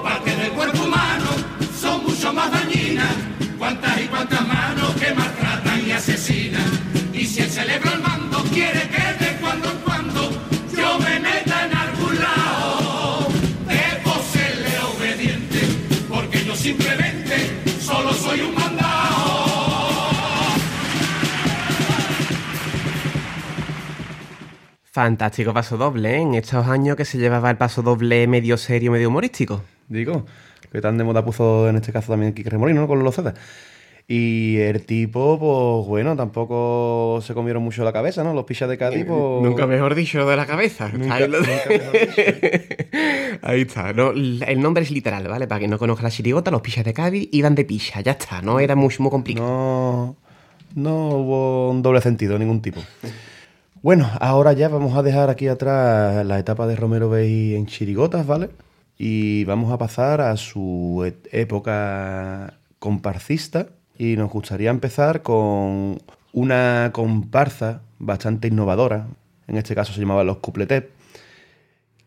Partes 0.00 0.38
del 0.38 0.52
cuerpo 0.52 0.84
humano 0.84 1.30
son 1.80 2.04
mucho 2.04 2.32
más 2.32 2.52
dañinas. 2.52 3.16
Cuántas 3.58 4.00
y 4.00 4.04
cuántas 4.06 4.46
manos 4.46 4.94
que 4.94 5.12
maltratan 5.12 5.88
y 5.88 5.90
asesinan. 5.90 6.70
Y 7.12 7.26
si 7.26 7.40
el 7.40 7.50
cerebro 7.50 7.90
al 7.90 8.02
quiere 8.56 8.88
que 8.88 9.24
de 9.24 9.30
cuando 9.38 9.70
en 9.70 9.78
cuando 9.86 10.20
yo 10.78 10.98
me 10.98 11.20
meta 11.20 11.56
en 11.66 11.72
algún 11.84 12.14
lado. 12.26 13.28
Debo 13.68 14.14
serle 14.34 14.72
obediente, 14.92 15.60
porque 16.08 16.42
yo 16.42 16.54
simplemente 16.56 17.34
solo 17.80 18.12
soy 18.14 18.40
un 18.40 18.54
mandado. 18.54 18.86
Fantástico 24.84 25.52
paso 25.52 25.76
doble 25.76 26.16
¿eh? 26.16 26.20
en 26.22 26.34
estos 26.34 26.66
años 26.66 26.96
que 26.96 27.04
se 27.04 27.18
llevaba 27.18 27.50
el 27.50 27.58
paso 27.58 27.82
doble 27.82 28.26
medio 28.26 28.56
serio, 28.56 28.90
medio 28.90 29.08
humorístico. 29.08 29.62
Digo, 29.88 30.24
que 30.72 30.80
tan 30.80 30.96
de 30.96 31.04
moda 31.04 31.22
puso 31.22 31.68
en 31.68 31.76
este 31.76 31.92
caso 31.92 32.12
también 32.12 32.32
Kike 32.32 32.48
Remolino 32.48 32.80
¿no? 32.80 32.88
con 32.88 33.04
los 33.04 33.14
CDs. 33.14 33.34
Y 34.08 34.58
el 34.58 34.86
tipo, 34.86 35.36
pues 35.36 35.88
bueno, 35.88 36.14
tampoco 36.14 37.18
se 37.22 37.34
comieron 37.34 37.62
mucho 37.64 37.82
la 37.82 37.92
cabeza, 37.92 38.22
¿no? 38.22 38.34
Los 38.34 38.44
pichas 38.44 38.68
de 38.68 38.78
Cádiz, 38.78 39.04
pues... 39.04 39.42
Nunca 39.42 39.66
mejor 39.66 39.96
dicho 39.96 40.24
de 40.28 40.36
la 40.36 40.46
cabeza. 40.46 40.88
Nunca- 40.92 41.14
Ahí, 41.16 41.26
lo- 41.28 41.40
nunca 41.40 41.52
mejor 41.68 41.94
Ahí 43.42 43.60
está. 43.62 43.92
No, 43.92 44.12
el 44.12 44.60
nombre 44.60 44.84
es 44.84 44.92
literal, 44.92 45.26
¿vale? 45.26 45.48
Para 45.48 45.58
quien 45.58 45.72
no 45.72 45.78
conozca 45.78 46.04
la 46.04 46.10
chirigota, 46.10 46.52
los 46.52 46.60
pichas 46.62 46.84
de 46.84 46.92
Cádiz 46.92 47.28
iban 47.32 47.56
de 47.56 47.64
picha, 47.64 48.00
ya 48.00 48.12
está. 48.12 48.42
No 48.42 48.60
era 48.60 48.76
muy, 48.76 48.94
muy 49.00 49.10
complicado. 49.10 49.46
No, 49.48 50.16
no 50.76 51.08
hubo 51.08 51.70
un 51.72 51.82
doble 51.82 52.00
sentido 52.00 52.38
ningún 52.38 52.62
tipo. 52.62 52.80
Bueno, 53.82 54.08
ahora 54.20 54.52
ya 54.52 54.68
vamos 54.68 54.96
a 54.96 55.02
dejar 55.02 55.30
aquí 55.30 55.48
atrás 55.48 56.24
la 56.24 56.38
etapa 56.38 56.68
de 56.68 56.76
Romero 56.76 57.10
Bey 57.10 57.56
en 57.56 57.66
Chirigotas, 57.66 58.24
¿vale? 58.24 58.50
Y 58.98 59.44
vamos 59.46 59.72
a 59.72 59.78
pasar 59.78 60.20
a 60.20 60.36
su 60.36 61.02
et- 61.04 61.28
época 61.32 62.54
comparcista. 62.78 63.66
Y 63.98 64.16
nos 64.16 64.30
gustaría 64.30 64.70
empezar 64.70 65.22
con 65.22 65.98
una 66.32 66.90
comparsa 66.92 67.80
bastante 67.98 68.48
innovadora. 68.48 69.06
En 69.48 69.56
este 69.56 69.74
caso 69.74 69.92
se 69.92 70.00
llamaba 70.00 70.24
Los 70.24 70.38
Cupletés 70.38 70.84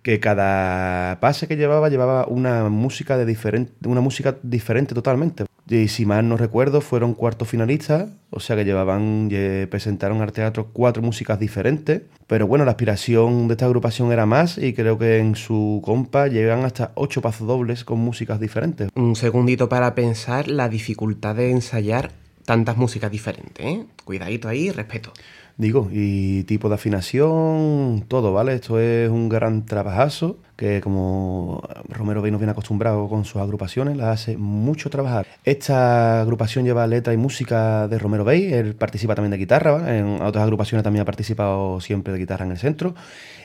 que 0.01 0.19
cada 0.19 1.19
pase 1.19 1.47
que 1.47 1.57
llevaba 1.57 1.89
llevaba 1.89 2.25
una 2.27 2.69
música 2.69 3.17
de 3.17 3.25
diferente, 3.25 3.73
una 3.87 4.01
música 4.01 4.37
diferente 4.43 4.95
totalmente. 4.95 5.45
Y 5.67 5.87
si 5.89 6.05
mal 6.05 6.27
no 6.27 6.35
recuerdo, 6.35 6.81
fueron 6.81 7.13
cuartos 7.13 7.47
finalistas, 7.47 8.09
o 8.31 8.39
sea 8.39 8.55
que 8.55 8.65
llevaban, 8.65 9.29
lle- 9.29 9.67
presentaron 9.67 10.21
al 10.21 10.31
teatro 10.31 10.69
cuatro 10.73 11.03
músicas 11.03 11.39
diferentes. 11.39 12.01
Pero 12.25 12.47
bueno, 12.47 12.65
la 12.65 12.71
aspiración 12.71 13.47
de 13.47 13.53
esta 13.53 13.65
agrupación 13.65 14.11
era 14.11 14.25
más 14.25 14.57
y 14.57 14.73
creo 14.73 14.97
que 14.97 15.19
en 15.19 15.35
su 15.35 15.81
compa 15.83 16.27
llegan 16.27 16.63
hasta 16.65 16.91
ocho 16.95 17.21
pasodobles 17.21 17.83
con 17.83 17.99
músicas 17.99 18.39
diferentes. 18.39 18.89
Un 18.95 19.15
segundito 19.15 19.69
para 19.69 19.93
pensar 19.93 20.47
la 20.47 20.69
dificultad 20.69 21.35
de 21.35 21.51
ensayar 21.51 22.11
tantas 22.45 22.77
músicas 22.77 23.11
diferentes, 23.11 23.63
¿eh? 23.63 23.85
Cuidadito 24.05 24.47
ahí, 24.47 24.71
respeto. 24.71 25.13
Digo, 25.59 25.89
y 25.91 26.45
tipo 26.45 26.69
de 26.69 26.75
afinación, 26.75 28.05
todo, 28.07 28.31
¿vale? 28.31 28.53
Esto 28.53 28.79
es 28.79 29.09
un 29.09 29.27
gran 29.27 29.65
trabajazo 29.65 30.37
que 30.55 30.79
como 30.79 31.61
Romero 31.89 32.21
Bey 32.21 32.31
nos 32.31 32.39
viene 32.39 32.51
acostumbrado 32.51 33.09
con 33.09 33.25
sus 33.25 33.41
agrupaciones, 33.41 33.97
las 33.97 34.21
hace 34.21 34.37
mucho 34.37 34.89
trabajar. 34.89 35.27
Esta 35.43 36.21
agrupación 36.21 36.63
lleva 36.63 36.87
letra 36.87 37.13
y 37.13 37.17
música 37.17 37.89
de 37.89 37.99
Romero 37.99 38.23
Bey, 38.23 38.53
él 38.53 38.73
participa 38.73 39.15
también 39.15 39.31
de 39.31 39.37
guitarra, 39.37 39.71
¿vale? 39.73 39.99
En 39.99 40.21
otras 40.21 40.45
agrupaciones 40.45 40.85
también 40.85 41.01
ha 41.01 41.05
participado 41.05 41.81
siempre 41.81 42.13
de 42.13 42.19
guitarra 42.19 42.45
en 42.45 42.51
el 42.51 42.57
centro. 42.57 42.95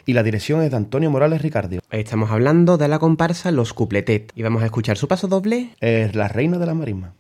Y 0.06 0.12
la 0.12 0.22
dirección 0.22 0.62
es 0.62 0.70
de 0.70 0.76
Antonio 0.76 1.10
Morales 1.10 1.42
Ricardio. 1.42 1.80
Estamos 1.90 2.30
hablando 2.30 2.78
de 2.78 2.86
la 2.86 3.00
comparsa 3.00 3.50
Los 3.50 3.72
Cupletet. 3.72 4.30
Y 4.36 4.44
vamos 4.44 4.62
a 4.62 4.66
escuchar 4.66 4.96
su 4.98 5.08
paso 5.08 5.26
doble. 5.26 5.70
Es 5.80 6.14
la 6.14 6.28
reina 6.28 6.58
de 6.58 6.66
la 6.66 6.74
marisma. 6.74 7.12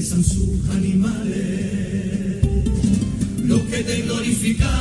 Te 0.00 0.06
rezan 0.06 0.24
sus 0.24 0.70
animales, 0.70 2.42
los 3.44 3.60
que 3.62 3.84
te 3.84 4.02
glorificamos, 4.02 4.79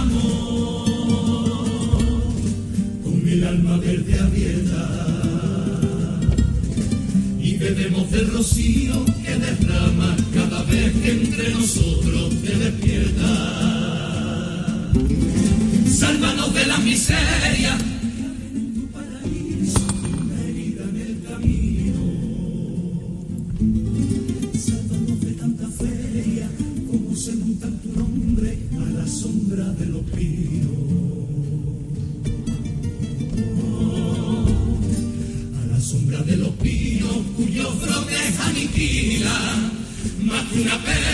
una 40.70 40.78
peregrinación 40.78 41.09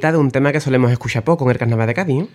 de 0.00 0.16
un 0.16 0.30
tema 0.30 0.52
que 0.52 0.60
solemos 0.60 0.90
escuchar 0.90 1.22
poco 1.24 1.44
en 1.44 1.50
el 1.50 1.58
Carnaval 1.58 1.86
de 1.86 1.94
Cádiz. 1.94 2.22
¿eh? 2.22 2.28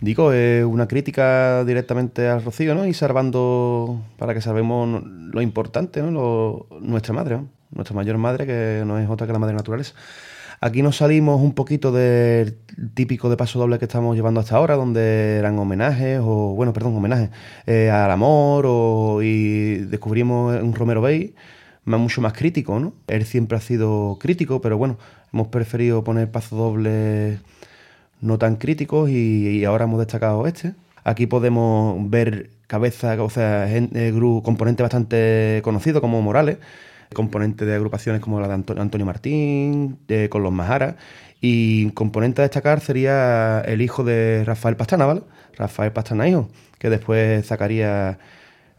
Digo, 0.00 0.32
es 0.32 0.64
una 0.64 0.88
crítica 0.88 1.62
directamente 1.64 2.26
al 2.26 2.42
Rocío, 2.42 2.74
¿no? 2.74 2.86
Y 2.86 2.94
salvando 2.94 4.02
para 4.16 4.32
que 4.32 4.40
sabemos 4.40 5.02
lo 5.04 5.42
importante, 5.42 6.02
¿no? 6.02 6.66
Nuestra 6.80 7.12
madre. 7.12 7.40
Nuestra 7.70 7.94
mayor 7.94 8.16
madre, 8.16 8.46
que 8.46 8.82
no 8.86 8.98
es 8.98 9.08
otra 9.08 9.26
que 9.26 9.32
la 9.32 9.38
madre 9.38 9.54
naturaleza. 9.54 9.94
Aquí 10.62 10.82
nos 10.82 10.96
salimos 10.96 11.40
un 11.40 11.54
poquito 11.54 11.92
del 11.92 12.56
típico 12.94 13.30
de 13.30 13.36
paso 13.36 13.58
doble 13.58 13.78
que 13.78 13.84
estamos 13.84 14.16
llevando 14.16 14.40
hasta 14.40 14.56
ahora, 14.56 14.74
donde 14.74 15.36
eran 15.36 15.58
homenajes, 15.58 16.20
o 16.22 16.54
bueno, 16.54 16.72
perdón, 16.72 16.96
homenajes 16.96 17.30
eh, 17.66 17.90
al 17.90 18.10
amor, 18.10 18.64
o, 18.66 19.20
y 19.22 19.76
descubrimos 19.76 20.60
un 20.62 20.74
Romero 20.74 21.00
Bey 21.00 21.34
más, 21.84 22.00
mucho 22.00 22.20
más 22.20 22.32
crítico, 22.32 22.78
¿no? 22.78 22.92
Él 23.06 23.24
siempre 23.24 23.56
ha 23.56 23.60
sido 23.60 24.18
crítico, 24.20 24.60
pero 24.60 24.76
bueno, 24.76 24.98
hemos 25.32 25.48
preferido 25.48 26.04
poner 26.04 26.30
paso 26.30 26.56
doble 26.56 27.38
no 28.20 28.38
tan 28.38 28.56
críticos 28.56 29.10
y, 29.10 29.48
y 29.60 29.64
ahora 29.64 29.84
hemos 29.84 29.98
destacado 30.00 30.46
este. 30.46 30.74
Aquí 31.04 31.26
podemos 31.26 32.10
ver 32.10 32.50
cabeza, 32.66 33.20
o 33.22 33.30
sea, 33.30 33.66
gen- 33.68 33.90
eh, 33.94 34.12
componente 34.42 34.82
bastante 34.82 35.60
conocido 35.64 36.00
como 36.00 36.20
Morales, 36.22 36.58
componente 37.14 37.64
de 37.66 37.74
agrupaciones 37.74 38.20
como 38.20 38.40
la 38.40 38.48
de 38.48 38.54
Anto- 38.54 38.80
Antonio 38.80 39.06
Martín, 39.06 39.98
de- 40.08 40.28
con 40.28 40.42
los 40.42 40.52
Majara, 40.52 40.96
y 41.40 41.90
componente 41.92 42.42
a 42.42 42.44
destacar 42.44 42.80
sería 42.80 43.60
el 43.62 43.82
hijo 43.82 44.04
de 44.04 44.44
Rafael 44.44 44.76
Pastrana, 44.76 45.06
¿vale? 45.06 45.22
Rafael 45.56 45.92
Pastrana 45.92 46.28
hijo, 46.28 46.48
que 46.78 46.90
después 46.90 47.46
sacaría 47.46 48.18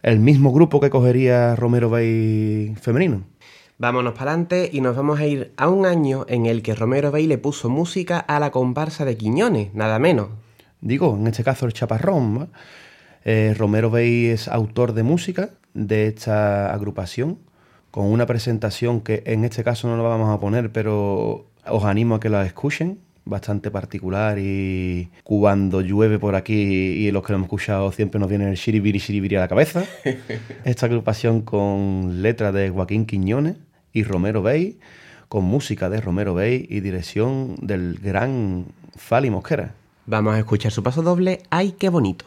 el 0.04 0.20
mismo 0.20 0.54
grupo 0.54 0.80
que 0.82 0.90
cogería 0.90 1.56
Romero 1.56 1.90
Bay 1.90 2.76
femenino. 2.82 3.24
Vámonos 3.82 4.14
para 4.14 4.30
adelante 4.30 4.70
y 4.72 4.80
nos 4.80 4.96
vamos 4.96 5.20
a 5.20 5.26
ir 5.26 5.54
a 5.58 5.68
un 5.68 5.88
año 5.88 6.24
en 6.30 6.46
el 6.46 6.62
que 6.62 6.76
Romero 6.76 7.10
Bay 7.10 7.26
le 7.26 7.40
puso 7.40 7.68
música 7.68 8.20
a 8.20 8.40
la 8.40 8.52
comparsa 8.52 9.06
de 9.06 9.18
Quiñones, 9.18 9.74
nada 9.74 9.98
menos. 9.98 10.28
Digo, 10.82 11.18
en 11.20 11.26
este 11.26 11.44
caso 11.44 11.66
el 11.66 11.74
Chaparrón. 11.74 12.52
Eh, 13.26 13.56
Romero 13.58 13.90
Bay 13.90 14.28
es 14.28 14.48
autor 14.48 14.94
de 14.94 15.02
música 15.02 15.50
de 15.74 16.06
esta 16.06 16.72
agrupación, 16.72 17.40
con 17.90 18.06
una 18.06 18.28
presentación 18.28 19.02
que 19.02 19.24
en 19.26 19.46
este 19.46 19.64
caso 19.64 19.88
no 19.88 19.98
la 19.98 20.04
vamos 20.04 20.30
a 20.30 20.40
poner, 20.40 20.72
pero 20.72 21.48
os 21.68 21.84
animo 21.84 22.14
a 22.14 22.20
que 22.20 22.30
la 22.30 22.46
escuchen, 22.46 23.00
bastante 23.26 23.72
particular 23.72 24.38
y 24.38 25.10
cuando 25.24 25.82
llueve 25.82 26.20
por 26.20 26.36
aquí 26.36 26.54
y 26.54 27.10
los 27.10 27.24
que 27.24 27.34
lo 27.34 27.38
hemos 27.38 27.48
escuchado 27.48 27.92
siempre 27.92 28.20
nos 28.20 28.30
viene 28.30 28.48
el 28.48 28.58
shiribiri 28.58 29.00
shiribiri 29.00 29.38
a 29.38 29.40
la 29.40 29.48
cabeza. 29.48 29.84
Esta 30.66 30.86
agrupación 30.86 31.42
con 31.42 32.22
letra 32.22 32.52
de 32.52 32.70
Joaquín 32.70 33.08
Quiñones 33.08 33.56
y 33.94 34.04
Romero 34.04 34.42
Bay, 34.42 34.80
con 35.28 35.44
música 35.44 35.90
de 35.90 36.02
Romero 36.02 36.34
Bay 36.34 36.66
y 36.70 36.80
dirección 36.82 37.56
del 37.62 38.00
gran 38.00 38.66
Fali 38.96 39.30
Mosquera. 39.30 39.76
Vamos 40.06 40.36
a 40.36 40.40
escuchar 40.40 40.72
su 40.72 40.84
paso 40.84 41.02
doble, 41.02 41.42
¡ay 41.50 41.74
qué 41.74 41.90
bonito! 41.90 42.26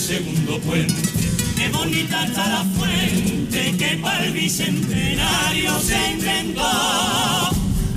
Segundo 0.00 0.58
puente, 0.60 0.94
qué 1.56 1.68
bonita 1.68 2.24
está 2.24 2.48
la 2.48 2.64
fuente, 2.76 3.76
que 3.76 3.98
para 3.98 4.24
el 4.24 4.32
bicentenario 4.32 5.78
se 5.78 6.12
inventó, 6.12 6.70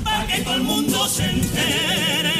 para 0.04 0.28
que 0.28 0.42
todo 0.42 0.56
el 0.56 0.63
mundo 0.63 1.08
se 1.08 1.24
entere. 1.24 2.34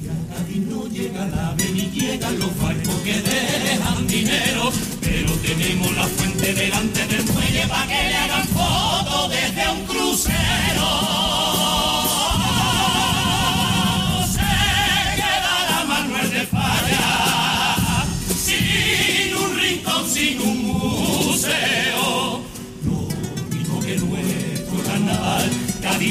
Que 0.00 0.08
a 0.08 0.60
no 0.70 0.86
llega 0.86 1.26
la 1.26 1.48
ave 1.48 1.68
ni 1.72 1.90
llegan 1.90 2.38
los 2.38 2.56
barcos 2.58 2.94
que 3.02 3.20
dejan 3.20 4.06
dinero, 4.06 4.72
pero 5.00 5.32
tenemos 5.32 5.96
la 5.96 6.06
fuente 6.06 6.54
delante 6.54 7.06
del 7.08 7.24
muelle 7.24 7.66
para 7.66 7.86
que 7.88 8.08
le 8.08 8.16
hagan 8.16 8.48
fotos 8.48 9.30
desde 9.30 9.70
un 9.72 9.84
crucero. 9.84 11.43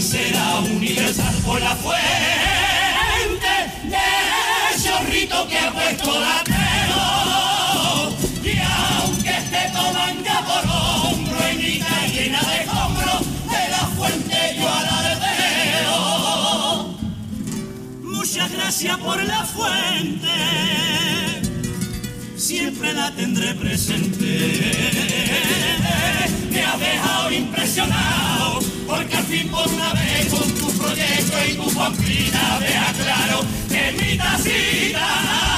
Será 0.03 0.59
universal 0.59 1.33
por 1.45 1.61
la 1.61 1.75
fuente 1.75 1.95
de 3.83 3.97
chorrito 4.83 5.47
que 5.47 5.57
ha 5.57 5.71
puesto 5.71 6.19
la 6.19 6.43
Y 8.43 8.59
aunque 8.59 9.29
esté 9.29 9.71
tomando 9.71 10.29
por 10.49 10.63
hombro 10.69 11.47
en 11.47 11.59
Ica 11.59 12.07
llena 12.07 12.41
de 12.41 12.55
escombros, 12.63 13.21
de 13.45 13.69
la 13.69 13.87
fuente 13.95 14.37
yo 14.59 14.69
alardeo. 14.69 15.97
Muchas 18.03 18.51
gracias 18.51 18.97
por 18.97 19.23
la 19.23 19.45
fuente 19.45 20.29
siempre 22.35 22.93
la 22.93 23.09
tendré 23.11 23.53
presente. 23.55 24.61
Me 26.51 26.61
ha 26.61 26.77
dejado 26.77 27.31
impresionado, 27.31 28.59
porque 28.87 29.17
fin 29.17 29.47
por 29.49 29.67
una 29.67 29.93
vez 29.93 30.27
con 30.29 30.51
tu 30.53 30.71
proyecto 30.77 31.37
y 31.47 31.53
tu 31.55 31.73
pamplina 31.73 32.59
deja 32.59 32.93
claro 32.93 33.39
que 33.69 33.91
mi 33.93 34.17
tacita 34.17 35.52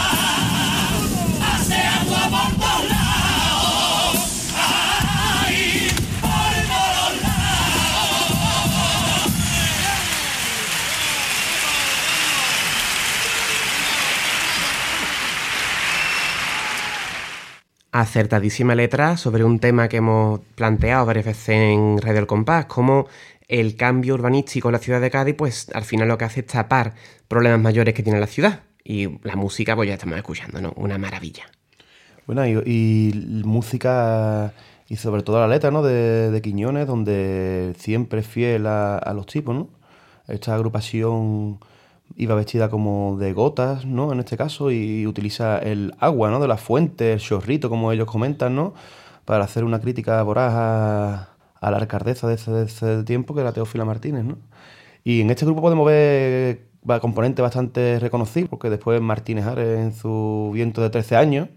Acertadísima 17.98 18.76
letra 18.76 19.16
sobre 19.16 19.46
un 19.46 19.60
tema 19.60 19.88
que 19.88 19.96
hemos 19.96 20.42
planteado 20.56 21.06
varias 21.06 21.28
veces 21.28 21.48
en 21.48 21.98
Radio 22.02 22.20
El 22.20 22.28
Compás, 22.28 22.66
como 22.66 23.08
el 23.48 23.78
cambio 23.78 24.16
urbanístico 24.16 24.68
en 24.68 24.74
la 24.74 24.80
ciudad 24.80 25.00
de 25.00 25.10
Cádiz, 25.10 25.34
pues 25.38 25.70
al 25.74 25.86
final 25.86 26.10
lo 26.10 26.18
que 26.18 26.26
hace 26.26 26.42
es 26.42 26.48
tapar 26.48 26.94
problemas 27.30 27.62
mayores 27.62 27.94
que 27.94 28.04
tiene 28.04 28.20
la 28.20 28.28
ciudad. 28.28 28.64
Y 28.84 29.18
la 29.26 29.38
música, 29.38 29.78
pues 29.78 29.88
ya 29.88 29.94
estamos 29.94 30.18
escuchando, 30.18 30.60
¿no? 30.60 30.74
Una 30.76 30.98
maravilla. 30.98 31.46
Bueno, 32.28 32.46
y, 32.46 33.42
música 33.46 34.54
y 34.90 34.98
sobre 34.98 35.24
todo 35.24 35.40
la 35.40 35.48
letra, 35.48 35.72
¿no? 35.72 35.82
De, 35.82 36.32
de 36.32 36.42
Quiñones, 36.42 36.88
donde 36.88 37.76
siempre 37.78 38.20
es 38.20 38.28
fiel 38.28 38.68
a, 38.68 38.98
a 38.98 39.14
los 39.14 39.26
tipos, 39.26 39.56
¿no? 39.56 39.70
Esta 40.28 40.54
agrupación 40.54 41.60
iba 42.18 42.36
vestida 42.36 42.70
como 42.70 43.18
de 43.18 43.34
gotas, 43.34 43.86
¿no? 43.86 44.12
En 44.14 44.20
este 44.20 44.38
caso, 44.38 44.72
y 44.72 45.06
utiliza 45.08 45.58
el 45.60 45.94
agua, 46.00 46.30
¿no? 46.30 46.40
De 46.40 46.48
la 46.48 46.58
fuente, 46.58 47.14
el 47.14 47.20
chorrito, 47.20 47.70
como 47.70 47.92
ellos 47.92 48.08
comentan, 48.08 48.56
¿no? 48.56 48.74
Para 49.26 49.44
hacer 49.46 49.64
una 49.64 49.80
crítica 49.80 50.22
voraz 50.24 50.54
a, 50.56 51.30
la 51.62 51.78
alcaldesa 51.78 52.28
de 52.28 52.36
ese, 52.36 52.64
ese 52.64 53.04
tiempo, 53.04 53.34
que 53.34 53.42
era 53.42 53.52
Teófila 53.52 53.86
Martínez, 53.86 54.24
¿no? 54.24 54.38
Y 55.04 55.22
en 55.22 55.30
este 55.30 55.46
grupo 55.46 55.62
podemos 55.62 55.86
ver 55.86 56.68
componentes 57.02 57.42
bastante 57.42 58.00
reconocibles, 58.00 58.50
porque 58.50 58.70
después 58.70 59.02
Martínez 59.02 59.46
Ares 59.46 59.80
en 59.80 59.94
su 59.94 60.52
viento 60.54 60.82
de 60.82 60.90
13 60.90 61.16
años, 61.16 61.50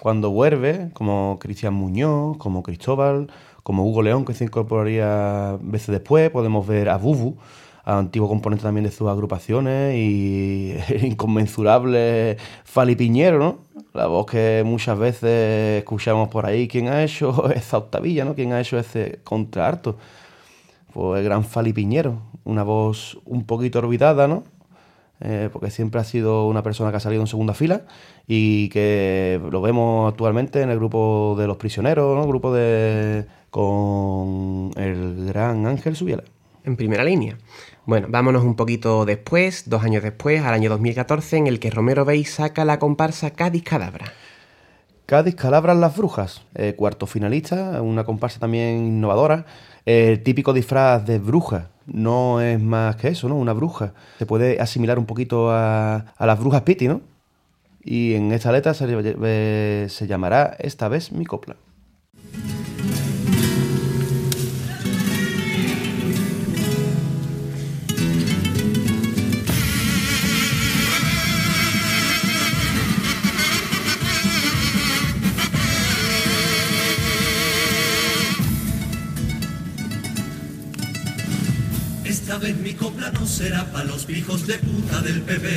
cuando 0.00 0.30
vuelve, 0.30 0.90
como 0.94 1.38
Cristian 1.40 1.74
Muñoz, 1.74 2.38
como 2.38 2.62
Cristóbal, 2.62 3.30
como 3.62 3.84
Hugo 3.84 4.02
León, 4.02 4.24
que 4.24 4.34
se 4.34 4.44
incorporaría 4.44 5.58
veces 5.60 5.88
después, 5.88 6.30
podemos 6.30 6.66
ver 6.66 6.88
a 6.88 6.96
Bubu, 6.96 7.36
antiguo 7.84 8.28
componente 8.28 8.62
también 8.62 8.84
de 8.84 8.90
sus 8.90 9.08
agrupaciones, 9.08 9.96
y 9.96 10.74
el 10.88 11.04
inconmensurable 11.12 12.36
Fali 12.64 12.96
Piñero, 12.96 13.38
¿no? 13.38 13.58
La 13.92 14.06
voz 14.06 14.26
que 14.26 14.62
muchas 14.64 14.98
veces 14.98 15.78
escuchamos 15.80 16.28
por 16.28 16.46
ahí, 16.46 16.68
¿quién 16.68 16.88
ha 16.88 17.02
hecho 17.02 17.50
esa 17.54 17.78
octavilla, 17.78 18.24
¿no? 18.24 18.34
¿Quién 18.34 18.52
ha 18.52 18.60
hecho 18.60 18.78
ese 18.78 19.20
contralto? 19.24 19.96
Pues 20.92 21.20
el 21.20 21.24
gran 21.24 21.44
Fali 21.44 21.72
Piñero, 21.72 22.22
una 22.44 22.62
voz 22.62 23.18
un 23.24 23.44
poquito 23.44 23.78
olvidada, 23.78 24.28
¿no? 24.28 24.44
Eh, 25.22 25.50
porque 25.52 25.70
siempre 25.70 26.00
ha 26.00 26.04
sido 26.04 26.46
una 26.46 26.62
persona 26.62 26.90
que 26.90 26.96
ha 26.96 27.00
salido 27.00 27.20
en 27.22 27.26
segunda 27.26 27.52
fila 27.52 27.82
y 28.26 28.70
que 28.70 29.38
lo 29.50 29.60
vemos 29.60 30.10
actualmente 30.10 30.62
en 30.62 30.70
el 30.70 30.78
grupo 30.78 31.36
de 31.38 31.46
los 31.46 31.58
prisioneros, 31.58 32.16
¿no? 32.16 32.26
Grupo 32.26 32.52
de 32.54 33.26
con 33.50 34.70
el 34.76 35.26
gran 35.26 35.66
Ángel 35.66 35.96
Subiela. 35.96 36.24
En 36.64 36.76
primera 36.76 37.04
línea. 37.04 37.38
Bueno, 37.86 38.08
vámonos 38.10 38.44
un 38.44 38.54
poquito 38.54 39.06
después, 39.06 39.64
dos 39.68 39.82
años 39.82 40.02
después, 40.02 40.42
al 40.42 40.54
año 40.54 40.68
2014, 40.70 41.38
en 41.38 41.46
el 41.46 41.58
que 41.58 41.70
Romero 41.70 42.04
Bey 42.04 42.24
saca 42.24 42.64
la 42.64 42.78
comparsa 42.78 43.30
Cádiz 43.30 43.64
Cadabra. 43.64 44.12
Cádiz 45.06 45.34
Calabras 45.34 45.76
Las 45.76 45.96
Brujas, 45.96 46.42
eh, 46.54 46.74
cuarto 46.76 47.06
finalista, 47.06 47.82
una 47.82 48.04
comparsa 48.04 48.38
también 48.38 48.86
innovadora. 48.86 49.46
El 49.86 50.22
típico 50.22 50.52
disfraz 50.52 51.04
de 51.06 51.18
bruja, 51.18 51.70
no 51.86 52.40
es 52.40 52.60
más 52.60 52.96
que 52.96 53.08
eso, 53.08 53.28
¿no? 53.28 53.36
Una 53.36 53.54
bruja. 53.54 53.94
Se 54.18 54.26
puede 54.26 54.60
asimilar 54.60 54.98
un 54.98 55.06
poquito 55.06 55.50
a, 55.50 56.04
las 56.18 56.38
brujas 56.38 56.62
Piti, 56.62 56.86
¿no? 56.86 57.00
Y 57.82 58.14
en 58.14 58.30
esta 58.32 58.52
letra 58.52 58.74
se, 58.74 58.86
eh, 58.88 59.86
se 59.88 60.06
llamará 60.06 60.54
Esta 60.58 60.88
vez 60.88 61.10
mi 61.10 61.24
copla. 61.24 61.56
Copla 82.90 83.10
no 83.10 83.26
será 83.26 83.64
para 83.66 83.84
los 83.84 84.08
hijos 84.08 84.46
de 84.46 84.58
puta 84.58 85.00
del 85.00 85.20
PP. 85.22 85.48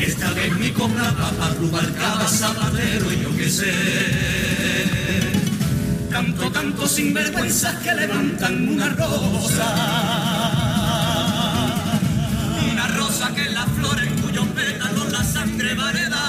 Esta 0.00 0.30
vez 0.32 0.56
mi 0.58 0.70
copla 0.70 1.10
va 1.12 1.30
para 1.30 1.54
Rubalcaba, 1.54 2.28
Zapatero 2.28 3.12
y 3.12 3.20
yo 3.20 3.36
qué 3.36 3.50
sé. 3.50 3.72
Tanto, 6.10 6.50
tanto 6.50 6.88
sinvergüenzas 6.88 7.74
que 7.82 7.94
levantan 7.94 8.68
una 8.68 8.88
rosa. 8.90 9.66
Una 12.72 12.86
rosa 12.88 13.34
que 13.34 13.50
la 13.50 13.66
flor 13.66 14.00
en 14.02 14.20
cuyos 14.20 14.46
pétalos 14.48 15.12
la 15.12 15.24
sangre 15.24 15.74
va 15.74 15.88
a 15.88 15.90
heredar. 15.90 16.24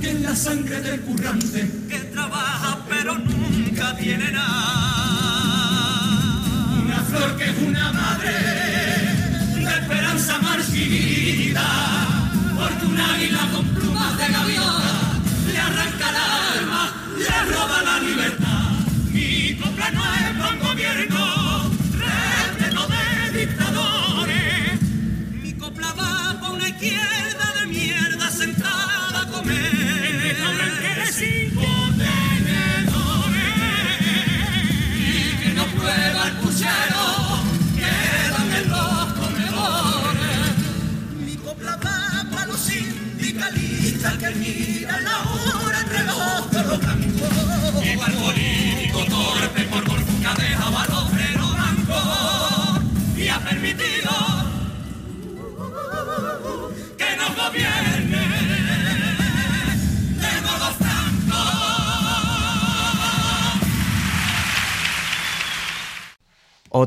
Que 0.00 0.10
es 0.10 0.20
la 0.20 0.34
sangre 0.36 0.80
del 0.80 1.00
currante 1.00 1.70
que 1.88 1.98
trabaja 2.12 2.78
pero 2.88 3.14
nunca 3.18 3.96
tiene 3.96 4.32
nada. 4.32 4.91
Una 7.22 7.28
flor 7.28 7.36
que 7.38 7.44
es 7.44 7.58
una 7.58 7.92
madre 7.92 8.81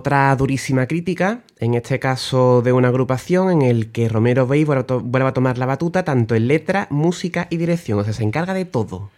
Otra 0.05 0.35
durísima 0.35 0.85
crítica, 0.85 1.41
en 1.57 1.73
este 1.73 1.97
caso 1.97 2.61
de 2.61 2.71
una 2.71 2.89
agrupación 2.89 3.49
en 3.49 3.63
el 3.63 3.91
que 3.91 4.07
Romero 4.07 4.45
Bey 4.45 4.63
vuelve 4.63 5.27
a 5.27 5.33
tomar 5.33 5.57
la 5.57 5.65
batuta 5.65 6.03
tanto 6.03 6.35
en 6.35 6.47
letra, 6.47 6.85
música 6.91 7.47
y 7.49 7.57
dirección, 7.57 7.97
o 7.97 8.03
sea, 8.03 8.13
se 8.13 8.21
encarga 8.21 8.53
de 8.53 8.65
todo. 8.65 9.09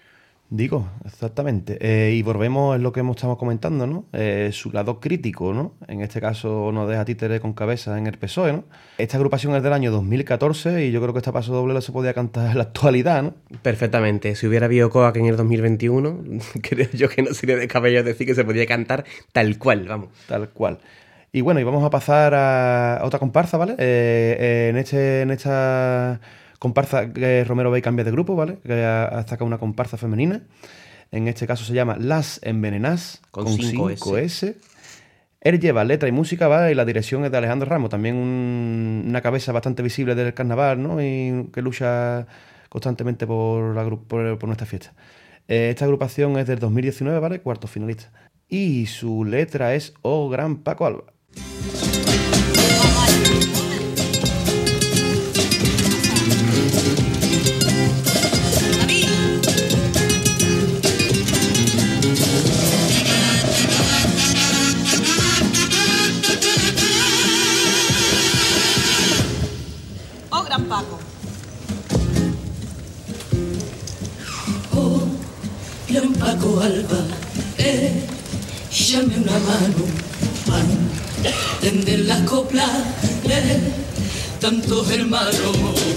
Digo, 0.49 0.87
exactamente. 1.05 1.77
Eh, 1.81 2.13
y 2.13 2.21
volvemos 2.21 2.77
en 2.77 2.83
lo 2.83 2.93
que 2.93 3.01
hemos 3.01 3.17
estado 3.17 3.37
comentando, 3.37 3.85
¿no? 3.85 4.05
Eh, 4.13 4.51
su 4.53 4.71
lado 4.71 5.01
crítico, 5.01 5.53
¿no? 5.53 5.73
En 5.89 6.01
este 6.01 6.21
caso 6.21 6.71
nos 6.71 6.87
deja 6.87 7.03
títere 7.03 7.41
con 7.41 7.51
cabeza 7.51 7.97
en 7.97 8.07
el 8.07 8.17
PSOE, 8.17 8.53
¿no? 8.53 8.63
Esta 8.97 9.17
agrupación 9.17 9.55
es 9.55 9.63
del 9.63 9.73
año 9.73 9.91
2014 9.91 10.85
y 10.85 10.91
yo 10.91 11.01
creo 11.01 11.11
que 11.11 11.19
esta 11.19 11.33
paso 11.33 11.53
doble 11.53 11.73
no 11.73 11.81
se 11.81 11.91
podía 11.91 12.13
cantar 12.13 12.51
en 12.51 12.57
la 12.57 12.63
actualidad, 12.63 13.23
¿no? 13.23 13.33
Perfectamente. 13.61 14.35
Si 14.35 14.47
hubiera 14.47 14.67
habido 14.67 14.89
Coac 14.89 15.17
en 15.17 15.25
el 15.25 15.35
2021, 15.35 16.23
creo 16.61 16.87
yo 16.93 17.09
que 17.09 17.23
no 17.23 17.33
sería 17.33 17.57
de 17.57 17.67
cabello 17.67 18.01
decir 18.03 18.25
que 18.25 18.35
se 18.35 18.45
podía 18.45 18.65
cantar 18.65 19.03
tal 19.33 19.57
cual, 19.57 19.85
vamos. 19.85 20.09
Tal 20.27 20.49
cual. 20.49 20.79
Y 21.33 21.41
bueno, 21.41 21.59
y 21.59 21.63
vamos 21.63 21.83
a 21.83 21.89
pasar 21.89 22.33
a 22.33 23.01
otra 23.03 23.19
comparsa, 23.19 23.57
¿vale? 23.57 23.73
Eh, 23.73 24.37
eh, 24.39 24.67
en, 24.69 24.77
este, 24.77 25.21
en 25.23 25.31
esta 25.31 26.21
comparsa 26.59 27.11
que 27.13 27.43
Romero 27.43 27.71
Bey 27.71 27.81
cambia 27.81 28.03
de 28.05 28.11
grupo, 28.11 28.35
¿vale? 28.35 28.57
Que 28.65 28.83
ha, 28.83 29.21
sacado 29.27 29.45
una 29.45 29.57
comparsa 29.57 29.97
femenina. 29.97 30.41
En 31.11 31.27
este 31.27 31.47
caso 31.47 31.63
se 31.63 31.73
llama 31.73 31.95
Las 31.99 32.39
Envenenas, 32.43 33.21
Con 33.31 33.45
con 33.45 33.53
cinco 33.53 33.89
5 33.89 34.17
S. 34.17 34.57
Él 35.39 35.59
lleva 35.59 35.83
letra 35.83 36.09
y 36.09 36.11
música, 36.11 36.47
¿vale? 36.47 36.71
Y 36.71 36.75
la 36.75 36.83
dirección 36.83 37.23
es 37.23 37.31
de 37.31 37.37
Alejandro 37.37 37.69
Ramos, 37.69 37.89
también 37.89 38.15
un- 38.15 39.05
una 39.07 39.21
cabeza 39.21 39.51
bastante 39.51 39.83
visible 39.83 40.15
del 40.15 40.33
carnaval, 40.33 40.81
¿no? 40.81 41.01
Y 41.01 41.49
que 41.53 41.61
lucha 41.61 42.25
constantemente 42.69 43.25
por, 43.25 43.73
la, 43.75 43.85
gru- 43.85 44.03
por, 44.05 44.37
por 44.37 44.47
nuestra 44.47 44.65
fiesta. 44.67 44.93
Eh, 45.47 45.69
esta 45.69 45.85
agrupación 45.85 46.37
es 46.37 46.47
del 46.47 46.59
2019, 46.59 47.19
¿vale? 47.19 47.39
Cuarto 47.39 47.67
finalista. 47.67 48.11
Y 48.49 48.87
su 48.87 49.23
letra 49.23 49.75
es 49.75 49.93
Oh 50.01 50.27
Gran 50.27 50.57
Paco 50.57 50.85
Alba. 50.85 51.03
Oh, 74.73 75.07
Paco 76.19 76.59
Alba, 76.59 77.05
eh, 77.59 78.03
llame 78.71 79.17
una 79.17 79.37
mano, 79.37 79.85
pan, 80.47 80.67
tender 81.61 81.99
la 82.07 82.25
copla, 82.25 82.65
eh, 83.29 83.71
tantos 84.41 84.89
hermanos, 84.89 85.35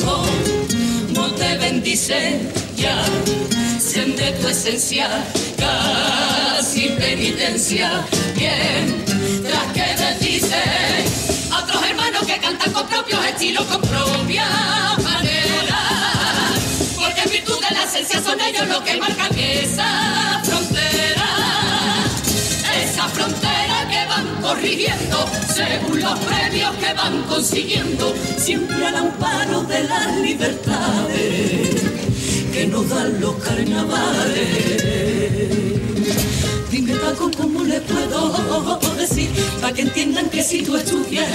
oh, 0.07 0.27
no 1.15 1.31
te 1.33 1.57
bendice 1.57 2.41
ya, 2.77 3.03
sean 3.79 4.15
de 4.15 4.33
tu 4.33 4.49
esencia, 4.49 5.09
casi 5.57 6.91
penitencia, 6.99 8.05
bien, 8.37 9.05
tras 9.43 9.73
que 9.73 10.03
bendicen 10.03 10.53
a 10.53 11.10
que 12.27 12.39
cantan 12.39 12.73
con 12.73 12.87
propios 12.87 13.25
estilos, 13.27 13.65
con 13.67 13.81
propia 13.81 14.47
manera. 15.03 15.81
Porque 16.99 17.21
en 17.23 17.31
virtud 17.31 17.59
de 17.61 17.75
la 17.75 17.85
esencia 17.85 18.23
son 18.23 18.41
ellos 18.41 18.67
los 18.69 18.81
que 18.81 18.97
marcan 18.99 19.39
esa 19.39 20.41
frontera. 20.45 21.29
Esa 22.83 23.09
frontera 23.09 23.89
que 23.89 24.07
van 24.07 24.43
corrigiendo 24.43 25.29
según 25.55 26.01
los 26.01 26.19
premios 26.19 26.75
que 26.77 26.95
van 26.95 27.23
consiguiendo. 27.25 28.15
Siempre 28.37 28.87
al 28.87 28.97
amparo 28.97 29.63
de 29.63 29.85
las 29.85 30.17
libertades 30.17 31.81
que 32.53 32.67
nos 32.67 32.89
dan 32.89 33.21
los 33.21 33.35
carnavales. 33.37 34.49
Dime 36.71 36.95
Paco, 36.97 37.31
¿cómo 37.37 37.65
le 37.65 37.81
puedo 37.81 38.31
decir? 38.97 39.31
Que 39.75 39.83
entiendan 39.83 40.29
que 40.29 40.43
si 40.43 40.63
tú 40.63 40.77
estuvieras 40.77 41.31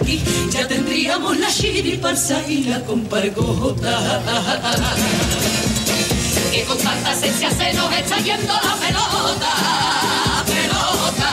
aquí, 0.00 0.20
ya 0.50 0.66
tendríamos 0.66 1.38
la 1.38 1.48
chiriparsa 1.48 2.42
y 2.48 2.64
la 2.64 2.80
compargota. 2.80 4.20
Que 6.50 6.64
con 6.64 6.76
tanta 6.78 7.12
esencia 7.12 7.50
se 7.50 7.72
nos 7.74 7.92
está 7.94 8.18
yendo 8.18 8.52
la 8.52 8.74
pelota, 8.74 10.44
pelota. 10.44 11.30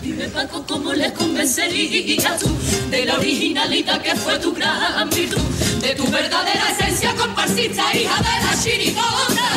Dime 0.00 0.28
Paco, 0.28 0.64
¿cómo 0.66 0.94
les 0.94 1.12
convencerías 1.12 2.38
tú 2.38 2.48
de 2.90 3.04
la 3.04 3.16
originalidad 3.18 4.00
que 4.00 4.16
fue 4.16 4.38
tu 4.38 4.54
gran 4.54 5.10
virtud? 5.10 5.42
De 5.82 5.94
tu 5.94 6.06
verdadera 6.10 6.70
esencia 6.70 7.14
comparsista, 7.14 7.94
hija 7.94 8.16
de 8.16 8.46
la 8.46 8.62
chirigota 8.62 9.52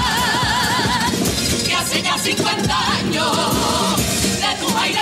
que 1.66 1.74
hace 1.74 2.02
ya 2.02 2.18
50 2.18 2.92
años 3.00 3.96
de 4.42 4.66
tu 4.66 4.78
aire 4.78 5.00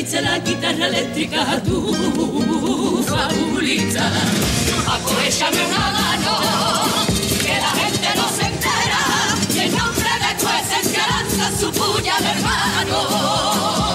metiste 0.00 0.20
la 0.22 0.38
guitarra 0.38 0.86
eléctrica 0.86 1.42
a 1.42 1.60
tu 1.60 1.92
fabulita 3.04 4.10
Paco, 4.86 5.14
échame 5.26 5.66
una 5.66 5.90
mano 5.90 6.32
que 7.42 7.54
la 7.60 7.70
gente 7.80 8.08
no 8.16 8.28
se 8.28 8.46
entera. 8.46 9.02
Y 9.54 9.58
en 9.58 9.76
nombre 9.76 10.10
de 10.24 10.30
tu 10.38 10.46
lanza 10.46 11.58
su 11.58 11.70
puya 11.70 12.16
de 12.18 12.30
hermano 12.30 13.89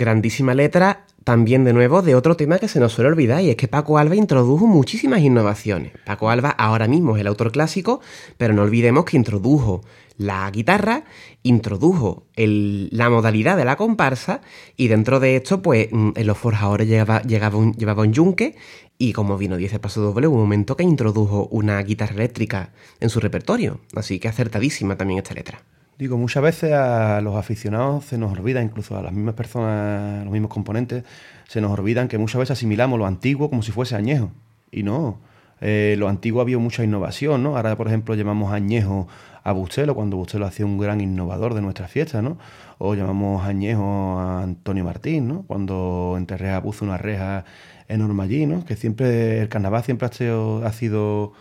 Grandísima 0.00 0.54
letra, 0.54 1.04
también 1.24 1.62
de 1.64 1.74
nuevo 1.74 2.00
de 2.00 2.14
otro 2.14 2.34
tema 2.34 2.58
que 2.58 2.68
se 2.68 2.80
nos 2.80 2.94
suele 2.94 3.10
olvidar 3.10 3.42
y 3.42 3.50
es 3.50 3.56
que 3.56 3.68
Paco 3.68 3.98
Alba 3.98 4.16
introdujo 4.16 4.66
muchísimas 4.66 5.20
innovaciones. 5.20 5.92
Paco 6.06 6.30
Alba 6.30 6.48
ahora 6.48 6.88
mismo 6.88 7.16
es 7.16 7.20
el 7.20 7.26
autor 7.26 7.52
clásico, 7.52 8.00
pero 8.38 8.54
no 8.54 8.62
olvidemos 8.62 9.04
que 9.04 9.18
introdujo 9.18 9.82
la 10.16 10.50
guitarra, 10.50 11.04
introdujo 11.42 12.24
la 12.34 13.10
modalidad 13.10 13.58
de 13.58 13.66
la 13.66 13.76
comparsa 13.76 14.40
y 14.74 14.88
dentro 14.88 15.20
de 15.20 15.36
esto, 15.36 15.60
pues 15.60 15.88
mm, 15.92 16.12
en 16.14 16.26
los 16.26 16.38
forjadores 16.38 16.88
llevaba 16.88 18.02
un 18.02 18.12
yunque 18.14 18.56
y 18.96 19.12
como 19.12 19.36
vino 19.36 19.58
10 19.58 19.74
el 19.74 19.80
paso 19.80 20.00
doble, 20.00 20.28
hubo 20.28 20.36
un 20.36 20.42
momento 20.42 20.78
que 20.78 20.84
introdujo 20.84 21.46
una 21.50 21.82
guitarra 21.82 22.14
eléctrica 22.14 22.72
en 23.00 23.10
su 23.10 23.20
repertorio. 23.20 23.80
Así 23.94 24.18
que 24.18 24.28
acertadísima 24.28 24.96
también 24.96 25.18
esta 25.18 25.34
letra. 25.34 25.62
Digo, 26.00 26.16
muchas 26.16 26.42
veces 26.42 26.72
a 26.72 27.20
los 27.20 27.36
aficionados 27.36 28.06
se 28.06 28.16
nos 28.16 28.32
olvida, 28.32 28.62
incluso 28.62 28.96
a 28.96 29.02
las 29.02 29.12
mismas 29.12 29.34
personas, 29.34 30.24
los 30.24 30.32
mismos 30.32 30.50
componentes, 30.50 31.04
se 31.46 31.60
nos 31.60 31.78
olvidan 31.78 32.08
que 32.08 32.16
muchas 32.16 32.38
veces 32.38 32.52
asimilamos 32.52 32.98
lo 32.98 33.04
antiguo 33.04 33.50
como 33.50 33.60
si 33.60 33.70
fuese 33.70 33.96
añejo. 33.96 34.32
Y 34.70 34.82
no. 34.82 35.18
Eh, 35.60 35.96
lo 35.98 36.08
antiguo 36.08 36.40
había 36.40 36.56
mucha 36.56 36.82
innovación, 36.84 37.42
¿no? 37.42 37.58
Ahora, 37.58 37.76
por 37.76 37.86
ejemplo, 37.88 38.14
llamamos 38.14 38.50
añejo 38.50 39.08
a 39.44 39.52
Bustelo, 39.52 39.94
cuando 39.94 40.16
Bustelo 40.16 40.46
hacía 40.46 40.64
un 40.64 40.78
gran 40.78 41.02
innovador 41.02 41.52
de 41.52 41.60
nuestras 41.60 41.90
fiestas, 41.90 42.22
¿no? 42.22 42.38
O 42.78 42.94
llamamos 42.94 43.44
añejo 43.44 44.18
a 44.20 44.42
Antonio 44.42 44.84
Martín, 44.84 45.28
¿no? 45.28 45.42
Cuando 45.42 46.14
en 46.16 46.24
Terreja 46.24 46.62
puso 46.62 46.82
una 46.82 46.96
reja 46.96 47.44
enorme 47.88 48.22
allí, 48.22 48.46
¿no? 48.46 48.64
Que 48.64 48.74
siempre, 48.74 49.42
el 49.42 49.50
carnaval 49.50 49.84
siempre 49.84 50.08
ha 50.08 50.12
sido, 50.12 50.64
ha 50.64 50.72
sido 50.72 51.34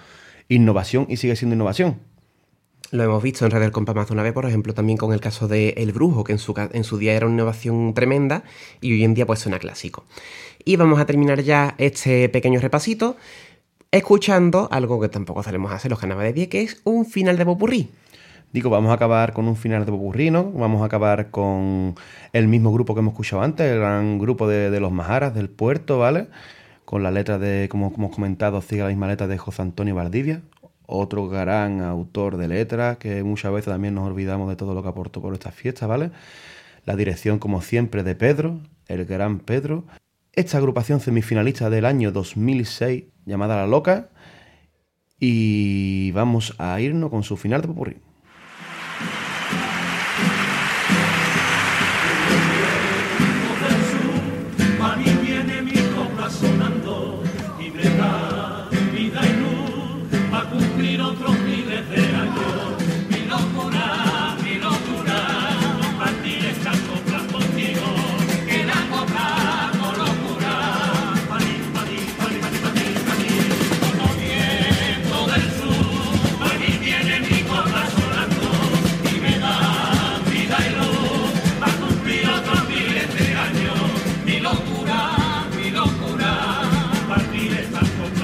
innovación 0.49 1.05
y 1.07 1.15
sigue 1.15 1.37
siendo 1.37 1.55
innovación. 1.55 2.08
Lo 2.91 3.03
hemos 3.03 3.21
visto 3.21 3.45
en 3.45 3.51
Red 3.51 3.71
Compa 3.71 3.93
más 3.93 4.09
una 4.09 4.23
vez, 4.23 4.33
por 4.33 4.47
ejemplo, 4.47 4.73
también 4.73 4.97
con 4.97 5.13
el 5.13 5.19
caso 5.19 5.47
de 5.47 5.69
El 5.77 5.91
Brujo, 5.91 6.23
que 6.23 6.31
en 6.31 6.39
su, 6.39 6.97
día 6.97 7.13
era 7.13 7.27
una 7.27 7.35
innovación 7.35 7.93
tremenda 7.93 8.43
y 8.81 8.93
hoy 8.93 9.03
en 9.03 9.13
día 9.13 9.27
pues 9.27 9.39
suena 9.39 9.59
clásico. 9.59 10.05
Y 10.65 10.75
vamos 10.75 10.99
a 10.99 11.05
terminar 11.05 11.41
ya 11.41 11.75
este 11.77 12.29
pequeño 12.29 12.59
repasito 12.59 13.15
escuchando 13.91 14.67
algo 14.71 14.99
que 14.99 15.07
tampoco 15.07 15.43
solemos 15.43 15.71
hacer 15.71 15.91
los 15.91 15.99
carnavales 15.99 16.33
de 16.33 16.41
10, 16.41 16.47
que 16.47 16.61
es 16.63 16.81
un 16.83 17.05
final 17.05 17.37
de 17.37 17.45
popurrí. 17.45 17.89
Digo, 18.51 18.71
vamos 18.71 18.89
a 18.89 18.95
acabar 18.95 19.33
con 19.33 19.47
un 19.47 19.55
final 19.55 19.85
de 19.85 19.91
popurrí, 19.91 20.31
¿no? 20.31 20.51
Vamos 20.51 20.81
a 20.81 20.85
acabar 20.85 21.29
con 21.29 21.93
el 22.33 22.47
mismo 22.47 22.73
grupo 22.73 22.95
que 22.95 23.01
hemos 23.01 23.13
escuchado 23.13 23.43
antes, 23.43 23.71
el 23.71 23.79
gran 23.79 24.17
grupo 24.17 24.47
de, 24.47 24.71
de 24.71 24.79
los 24.79 24.91
Majaras 24.91 25.35
del 25.35 25.49
puerto, 25.49 25.99
¿vale? 25.99 26.27
Con 26.85 27.03
la 27.03 27.11
letra 27.11 27.37
de, 27.37 27.69
como 27.69 27.93
hemos 27.95 28.15
comentado, 28.15 28.59
sigue 28.63 28.81
la 28.81 28.87
misma 28.87 29.07
letra 29.07 29.27
de 29.27 29.37
José 29.37 29.61
Antonio 29.61 29.93
Valdivia, 29.93 30.41
otro 30.91 31.29
gran 31.29 31.81
autor 31.81 32.37
de 32.37 32.47
letras 32.47 32.97
que 32.97 33.23
muchas 33.23 33.51
veces 33.51 33.71
también 33.71 33.93
nos 33.93 34.07
olvidamos 34.07 34.49
de 34.49 34.55
todo 34.55 34.73
lo 34.73 34.81
que 34.81 34.89
aportó 34.89 35.21
por 35.21 35.33
estas 35.33 35.53
fiestas, 35.53 35.87
¿vale? 35.87 36.11
La 36.85 36.95
dirección, 36.95 37.37
como 37.37 37.61
siempre, 37.61 38.01
de 38.01 38.15
Pedro, 38.15 38.59
el 38.87 39.05
gran 39.05 39.39
Pedro. 39.39 39.85
Esta 40.33 40.57
agrupación 40.57 40.99
semifinalista 40.99 41.69
del 41.69 41.85
año 41.85 42.11
2006, 42.11 43.03
llamada 43.25 43.57
La 43.57 43.67
Loca, 43.67 44.09
y 45.19 46.11
vamos 46.11 46.55
a 46.57 46.79
irnos 46.81 47.11
con 47.11 47.21
su 47.23 47.37
final 47.37 47.61
de 47.61 47.67
popurrí. 47.67 47.97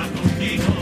Contigo. 0.04 0.75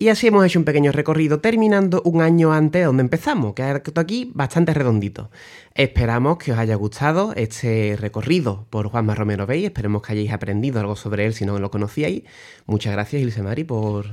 Y 0.00 0.10
así 0.10 0.28
hemos 0.28 0.46
hecho 0.46 0.60
un 0.60 0.64
pequeño 0.64 0.92
recorrido 0.92 1.40
terminando 1.40 2.02
un 2.04 2.22
año 2.22 2.52
antes 2.52 2.82
de 2.82 2.86
donde 2.86 3.02
empezamos, 3.02 3.54
que 3.54 3.64
ha 3.64 3.82
aquí 3.96 4.30
bastante 4.32 4.72
redondito. 4.72 5.28
Esperamos 5.74 6.38
que 6.38 6.52
os 6.52 6.58
haya 6.58 6.76
gustado 6.76 7.32
este 7.34 7.96
recorrido 7.98 8.68
por 8.70 8.88
Juanma 8.88 9.16
Romero 9.16 9.44
Bey, 9.44 9.64
esperemos 9.64 10.02
que 10.02 10.12
hayáis 10.12 10.32
aprendido 10.32 10.78
algo 10.78 10.94
sobre 10.94 11.26
él 11.26 11.34
si 11.34 11.44
no 11.44 11.58
lo 11.58 11.72
conocíais. 11.72 12.22
Muchas 12.66 12.92
gracias, 12.92 13.20
Ilse 13.20 13.42
Mari, 13.42 13.64
por... 13.64 14.06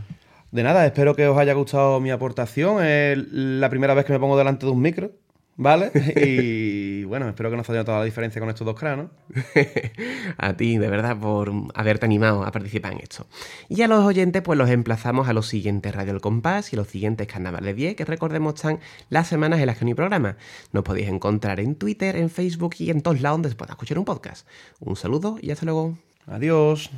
De 0.50 0.64
nada, 0.64 0.88
espero 0.88 1.16
que 1.16 1.28
os 1.28 1.38
haya 1.38 1.54
gustado 1.54 2.00
mi 2.00 2.10
aportación. 2.10 2.84
Es 2.84 3.20
la 3.32 3.70
primera 3.70 3.94
vez 3.94 4.06
que 4.06 4.14
me 4.14 4.20
pongo 4.20 4.40
delante 4.40 4.66
de 4.66 4.72
un 4.72 4.82
micro, 4.82 5.12
¿vale? 5.56 5.92
Y 6.16 7.04
bueno, 7.06 7.28
espero 7.28 7.50
que 7.50 7.58
no 7.58 7.64
se 7.64 7.72
haya 7.72 7.82
notado 7.82 8.00
la 8.00 8.06
diferencia 8.06 8.40
con 8.40 8.50
estos 8.50 8.66
dos 8.66 8.78
cráneos. 8.80 9.10
a 10.38 10.58
ti, 10.58 10.78
de 10.78 10.90
verdad, 10.90 11.18
por 11.20 11.52
haberte 11.74 12.06
animado 12.06 12.44
a 12.44 12.52
participar 12.52 12.94
en 12.94 13.00
esto. 13.00 13.28
Y 13.70 13.82
a 13.82 13.88
los 13.88 14.04
oyentes, 14.04 14.42
pues 14.42 14.58
los 14.58 14.70
emplazamos 14.70 15.28
a 15.28 15.34
los 15.34 15.48
siguientes 15.48 15.94
Radio 15.94 16.14
El 16.14 16.22
Compás 16.22 16.74
y 16.74 16.76
los 16.76 16.88
siguientes 16.88 17.28
Carnavales 17.28 17.76
10, 17.76 17.96
que 17.96 18.06
recordemos 18.06 18.56
están 18.56 18.80
las 19.10 19.28
semanas 19.28 19.60
en 19.60 19.68
las 19.68 19.78
que 19.78 19.86
no 19.86 19.90
hay 19.90 19.96
programa. 19.96 20.38
Nos 20.72 20.84
podéis 20.84 21.10
encontrar 21.10 21.60
en 21.60 21.76
Twitter, 21.76 22.16
en 22.16 22.30
Facebook 22.30 22.76
y 22.80 22.90
en 22.90 23.02
todos 23.02 23.22
lados 23.22 23.36
donde 23.36 23.50
se 23.50 23.56
pueda 23.56 23.74
escuchar 23.74 24.00
un 24.00 24.06
podcast. 24.06 24.48
Un 24.80 24.96
saludo 24.96 25.38
y 25.42 25.52
hasta 25.52 25.66
luego. 25.66 25.98
Adiós. 26.28 26.90